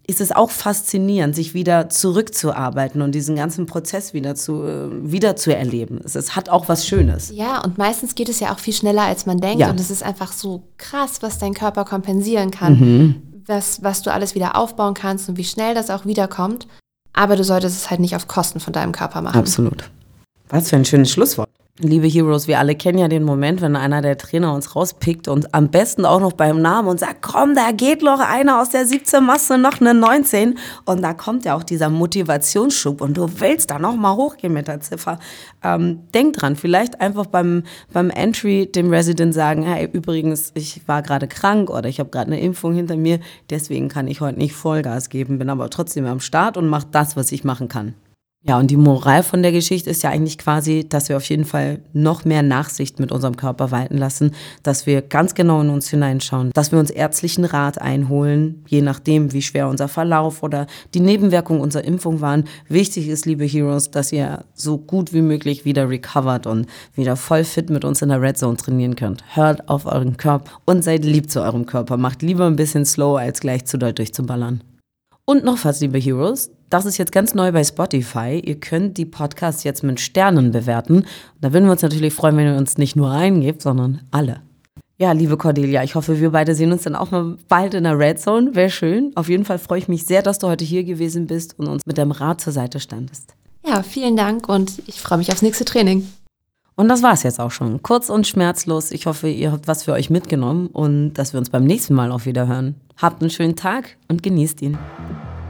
ist 0.09 0.21
es 0.21 0.33
auch 0.33 0.51
faszinierend, 0.51 1.35
sich 1.35 1.55
wieder 1.55 1.89
zurückzuarbeiten 1.89 3.03
und 3.03 3.15
diesen 3.15 3.37
ganzen 3.37 3.67
Prozess 3.67 4.15
wieder 4.15 4.35
zu, 4.35 4.63
äh, 4.63 4.89
wieder 5.13 5.37
zu 5.37 5.55
erleben. 5.55 6.01
Es, 6.05 6.15
es, 6.15 6.37
hat 6.37 6.49
auch 6.49 6.69
was 6.69 6.87
Schönes. 6.87 7.33
Ja, 7.35 7.63
und 7.63 7.77
meistens 7.77 8.15
geht 8.15 8.29
es 8.29 8.39
ja 8.39 8.53
auch 8.53 8.61
viel 8.61 8.73
schneller, 8.73 9.03
als 9.03 9.27
man 9.27 9.39
denkt. 9.39 9.61
Ja. 9.61 9.71
Und 9.71 9.81
es 9.81 9.91
ist 9.91 10.05
einfach 10.05 10.33
so 10.33 10.63
krass, 10.77 11.23
was 11.23 11.39
dein 11.39 11.55
Körper 11.55 11.85
kompensieren 11.85 12.53
kann, 12.53 12.79
mhm. 12.79 13.36
Was, 13.47 13.83
was 13.83 14.03
du 14.03 14.13
alles 14.13 14.35
wieder 14.35 14.57
aufbauen 14.57 14.95
kannst 14.95 15.29
und 15.29 15.37
wie 15.37 15.45
schnell 15.45 15.75
das 15.75 15.91
auch 15.91 16.07
wiederkommt. 16.07 16.67
Aber 17.13 17.37
du 17.37 17.45
solltest 17.45 17.77
es 17.77 17.91
halt 17.91 18.01
nicht 18.01 18.15
auf 18.15 18.29
Kosten 18.29 18.61
von 18.61 18.73
deinem 18.73 18.93
Körper 18.93 19.23
machen. 19.23 19.39
Absolut. 19.39 19.91
Was 20.49 20.71
für 20.71 20.77
ein 20.77 20.85
schönes 20.85 21.11
Schlusswort. 21.11 21.49
Liebe 21.79 22.07
Heroes, 22.07 22.49
wir 22.49 22.59
alle 22.59 22.75
kennen 22.75 22.97
ja 22.97 23.07
den 23.07 23.23
Moment, 23.23 23.61
wenn 23.61 23.77
einer 23.77 24.01
der 24.01 24.17
Trainer 24.17 24.55
uns 24.55 24.75
rauspickt 24.75 25.29
und 25.29 25.55
am 25.55 25.69
besten 25.71 26.07
auch 26.07 26.21
noch 26.21 26.33
beim 26.33 26.63
Namen 26.63 26.89
und 26.89 26.99
sagt, 26.99 27.21
komm, 27.21 27.55
da 27.55 27.71
geht 27.71 28.03
noch 28.03 28.19
einer 28.19 28.63
aus 28.63 28.71
der 28.71 28.87
17 28.87 29.23
Masse 29.23 29.59
noch 29.59 29.79
eine 29.83 29.93
19 29.93 30.57
und 30.87 31.03
da 31.03 31.13
kommt 31.13 31.45
ja 31.45 31.55
auch 31.55 31.63
dieser 31.63 31.91
Motivationsschub 31.91 33.03
und 33.03 33.19
du 33.19 33.29
willst 33.41 33.71
da 33.71 33.79
noch 33.79 33.95
mal 33.95 34.17
hochgehen 34.17 34.55
mit 34.55 34.69
der 34.69 34.81
Ziffer. 34.81 35.19
Ähm, 35.63 36.01
denk 36.15 36.39
dran, 36.39 36.57
vielleicht 36.57 37.03
einfach 37.03 37.27
beim, 37.27 37.65
beim 37.93 38.09
Entry 38.09 38.73
dem 38.75 38.89
Resident 38.89 39.35
sagen, 39.35 39.63
hey, 39.63 39.87
übrigens, 39.93 40.53
ich 40.55 40.81
war 40.89 41.03
gerade 41.03 41.29
krank 41.29 41.69
oder 41.69 41.91
ich 41.91 42.01
habe 42.01 42.09
gerade 42.09 42.33
eine 42.33 42.41
Impfung 42.41 42.73
hinter 42.73 42.97
mir, 42.97 43.21
deswegen 43.51 43.91
kann 43.91 44.09
ich 44.09 44.23
heute 44.23 44.39
nicht 44.39 44.55
Vollgas 44.55 45.11
geben, 45.11 45.39
bin 45.39 45.51
aber 45.51 45.69
trotzdem 45.69 46.07
am 46.07 46.21
Start 46.21 46.57
und 46.57 46.69
mache 46.69 46.87
das, 46.91 47.17
was 47.17 47.33
ich 47.33 47.45
machen 47.45 47.69
kann. 47.69 47.93
Ja, 48.49 48.61
und 48.61 48.71
die 48.71 48.77
Moral 48.77 49.25
von 49.25 49.43
der 49.43 49.51
Geschichte 49.51 49.91
ist 49.91 50.05
ja 50.05 50.11
eigentlich 50.11 50.39
quasi, 50.39 50.87
dass 50.89 51.09
wir 51.09 51.17
auf 51.17 51.29
jeden 51.29 51.45
Fall 51.45 51.81
noch 51.93 52.25
mehr 52.25 52.43
Nachsicht 52.43 53.01
mit 53.01 53.11
unserem 53.11 53.37
Körper 53.37 53.73
walten 53.73 53.99
lassen, 53.99 54.33
dass 54.63 54.87
wir 54.87 55.03
ganz 55.03 55.35
genau 55.35 55.63
in 55.63 55.69
uns 55.69 55.89
hineinschauen, 55.89 56.53
dass 56.55 56.71
wir 56.71 56.79
uns 56.79 56.91
ärztlichen 56.91 57.45
Rat 57.45 57.81
einholen, 57.81 58.63
je 58.69 58.83
nachdem, 58.83 59.33
wie 59.33 59.43
schwer 59.43 59.69
unser 59.69 59.89
Verlauf 59.89 60.45
oder 60.45 60.69
die 60.95 61.01
Nebenwirkungen 61.01 61.61
unserer 61.61 61.83
Impfung 61.83 62.21
waren. 62.21 62.45
Wichtig 62.69 63.09
ist, 63.09 63.27
liebe 63.27 63.45
Heroes, 63.45 63.91
dass 63.91 64.13
ihr 64.13 64.45
so 64.55 64.79
gut 64.79 65.13
wie 65.13 65.23
möglich 65.23 65.65
wieder 65.65 65.91
recovert 65.91 66.47
und 66.47 66.67
wieder 66.95 67.17
voll 67.17 67.43
fit 67.43 67.69
mit 67.69 67.85
uns 67.85 68.01
in 68.01 68.11
der 68.11 68.23
Red 68.23 68.39
Zone 68.39 68.57
trainieren 68.57 68.95
könnt. 68.95 69.25
Hört 69.35 69.69
auf 69.69 69.87
euren 69.87 70.17
Körper 70.19 70.53
und 70.67 70.85
seid 70.85 71.05
lieb 71.05 71.33
zu 71.33 71.43
eurem 71.43 71.67
Körper. 71.67 71.97
Macht 71.97 72.23
lieber 72.23 72.47
ein 72.47 72.55
bisschen 72.55 72.85
slow, 72.85 73.19
als 73.19 73.41
gleich 73.41 73.65
zu 73.65 73.77
doll 73.77 73.93
durchzuballern. 73.93 74.61
Und 75.29 75.43
noch 75.43 75.65
was, 75.65 75.81
liebe 75.81 75.99
Heroes, 75.99 76.53
das 76.71 76.87
ist 76.87 76.99
jetzt 76.99 77.11
ganz 77.11 77.35
neu 77.35 77.51
bei 77.51 77.65
Spotify. 77.65 78.41
Ihr 78.45 78.61
könnt 78.61 78.97
die 78.97 79.05
Podcasts 79.05 79.65
jetzt 79.65 79.83
mit 79.83 79.99
Sternen 79.99 80.53
bewerten. 80.53 81.05
Da 81.41 81.53
würden 81.53 81.65
wir 81.65 81.73
uns 81.73 81.83
natürlich 81.83 82.15
freuen, 82.15 82.37
wenn 82.37 82.47
ihr 82.47 82.57
uns 82.57 82.79
nicht 82.79 82.95
nur 82.95 83.11
eingebt, 83.11 83.61
sondern 83.61 84.03
alle. 84.13 84.41
Ja, 84.99 85.11
liebe 85.11 85.37
Cordelia, 85.37 85.83
ich 85.83 85.97
hoffe, 85.97 86.21
wir 86.21 86.31
beide 86.31 86.55
sehen 86.55 86.71
uns 86.71 86.85
dann 86.85 86.95
auch 86.95 87.11
mal 87.11 87.37
bald 87.49 87.75
in 87.75 87.83
der 87.83 87.99
Red 87.99 88.21
Zone. 88.21 88.55
Wäre 88.55 88.71
schön. 88.71 89.11
Auf 89.17 89.29
jeden 89.29 89.45
Fall 89.45 89.59
freue 89.59 89.81
ich 89.81 89.89
mich 89.89 90.07
sehr, 90.07 90.23
dass 90.23 90.39
du 90.39 90.47
heute 90.47 90.65
hier 90.65 90.85
gewesen 90.85 91.27
bist 91.27 91.59
und 91.59 91.67
uns 91.67 91.85
mit 91.85 91.99
deinem 91.99 92.13
Rat 92.13 92.41
zur 92.41 92.53
Seite 92.53 92.79
standest. 92.79 93.35
Ja, 93.67 93.83
vielen 93.83 94.17
Dank 94.17 94.49
und 94.49 94.81
ich 94.87 95.01
freue 95.01 95.19
mich 95.19 95.33
aufs 95.33 95.43
nächste 95.43 95.65
Training. 95.65 96.07
Und 96.77 96.89
das 96.89 97.03
war 97.03 97.15
es 97.15 97.23
jetzt 97.23 97.41
auch 97.41 97.51
schon. 97.51 97.83
Kurz 97.83 98.11
und 98.11 98.27
schmerzlos. 98.27 98.91
Ich 98.91 99.07
hoffe, 99.07 99.29
ihr 99.29 99.51
habt 99.51 99.67
was 99.67 99.85
für 99.85 99.93
euch 99.93 100.11
mitgenommen 100.11 100.67
und 100.69 101.15
dass 101.15 101.33
wir 101.33 101.39
uns 101.39 101.49
beim 101.49 101.65
nächsten 101.65 101.95
Mal 101.95 102.13
auch 102.13 102.27
wieder 102.27 102.47
hören. 102.47 102.75
Habt 102.99 103.23
einen 103.23 103.31
schönen 103.31 103.57
Tag 103.57 103.97
und 104.09 104.23
genießt 104.23 104.61
ihn. 104.61 104.79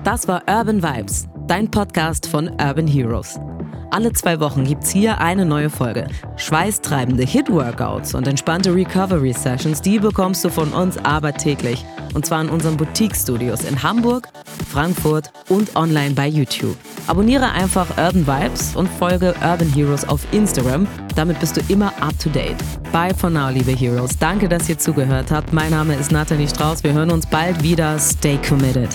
Das 0.05 0.29
war 0.29 0.43
Urban 0.49 0.85
Vibes, 0.85 1.27
dein 1.49 1.69
Podcast 1.69 2.29
von 2.29 2.49
Urban 2.49 2.87
Heroes. 2.87 3.41
Alle 3.97 4.13
zwei 4.13 4.41
Wochen 4.41 4.65
gibt's 4.65 4.91
hier 4.91 5.23
eine 5.23 5.47
neue 5.47 5.71
Folge. 5.71 6.07
Schweißtreibende 6.37 7.23
Hit-Workouts 7.23 8.15
und 8.15 8.29
entspannte 8.29 8.75
Recovery-Sessions, 8.75 9.81
die 9.81 9.99
bekommst 9.99 10.45
du 10.45 10.51
von 10.51 10.71
uns 10.75 10.99
aber 10.99 11.33
täglich. 11.33 11.83
Und 12.13 12.27
zwar 12.27 12.43
in 12.43 12.51
unseren 12.51 12.77
Boutique-Studios 12.77 13.65
in 13.65 13.83
Hamburg, 13.83 14.29
Frankfurt 14.71 15.33
und 15.49 15.75
online 15.77 16.11
bei 16.11 16.27
YouTube. 16.27 16.77
Abonniere 17.07 17.51
einfach 17.53 17.89
Urban 17.97 18.27
Vibes 18.27 18.77
und 18.77 18.87
folge 18.87 19.35
Urban 19.43 19.73
Heroes 19.73 20.07
auf 20.07 20.21
Instagram. 20.31 20.87
Damit 21.15 21.41
bist 21.41 21.57
du 21.57 21.63
immer 21.69 21.87
up 22.03 22.19
to 22.19 22.29
date. 22.29 22.59
Bye 22.93 23.15
for 23.15 23.31
now, 23.31 23.49
liebe 23.49 23.73
Heroes. 23.73 24.19
Danke, 24.19 24.47
dass 24.47 24.69
ihr 24.69 24.79
zugehört 24.79 25.31
habt. 25.31 25.55
Mein 25.55 25.71
Name 25.71 25.95
ist 25.95 26.13
Nathalie 26.13 26.49
Strauß. 26.49 26.85
Wir 26.85 26.93
hören 26.93 27.11
uns 27.11 27.25
bald 27.25 27.63
wieder. 27.63 27.99
Stay 27.99 28.39
committed. 28.47 28.91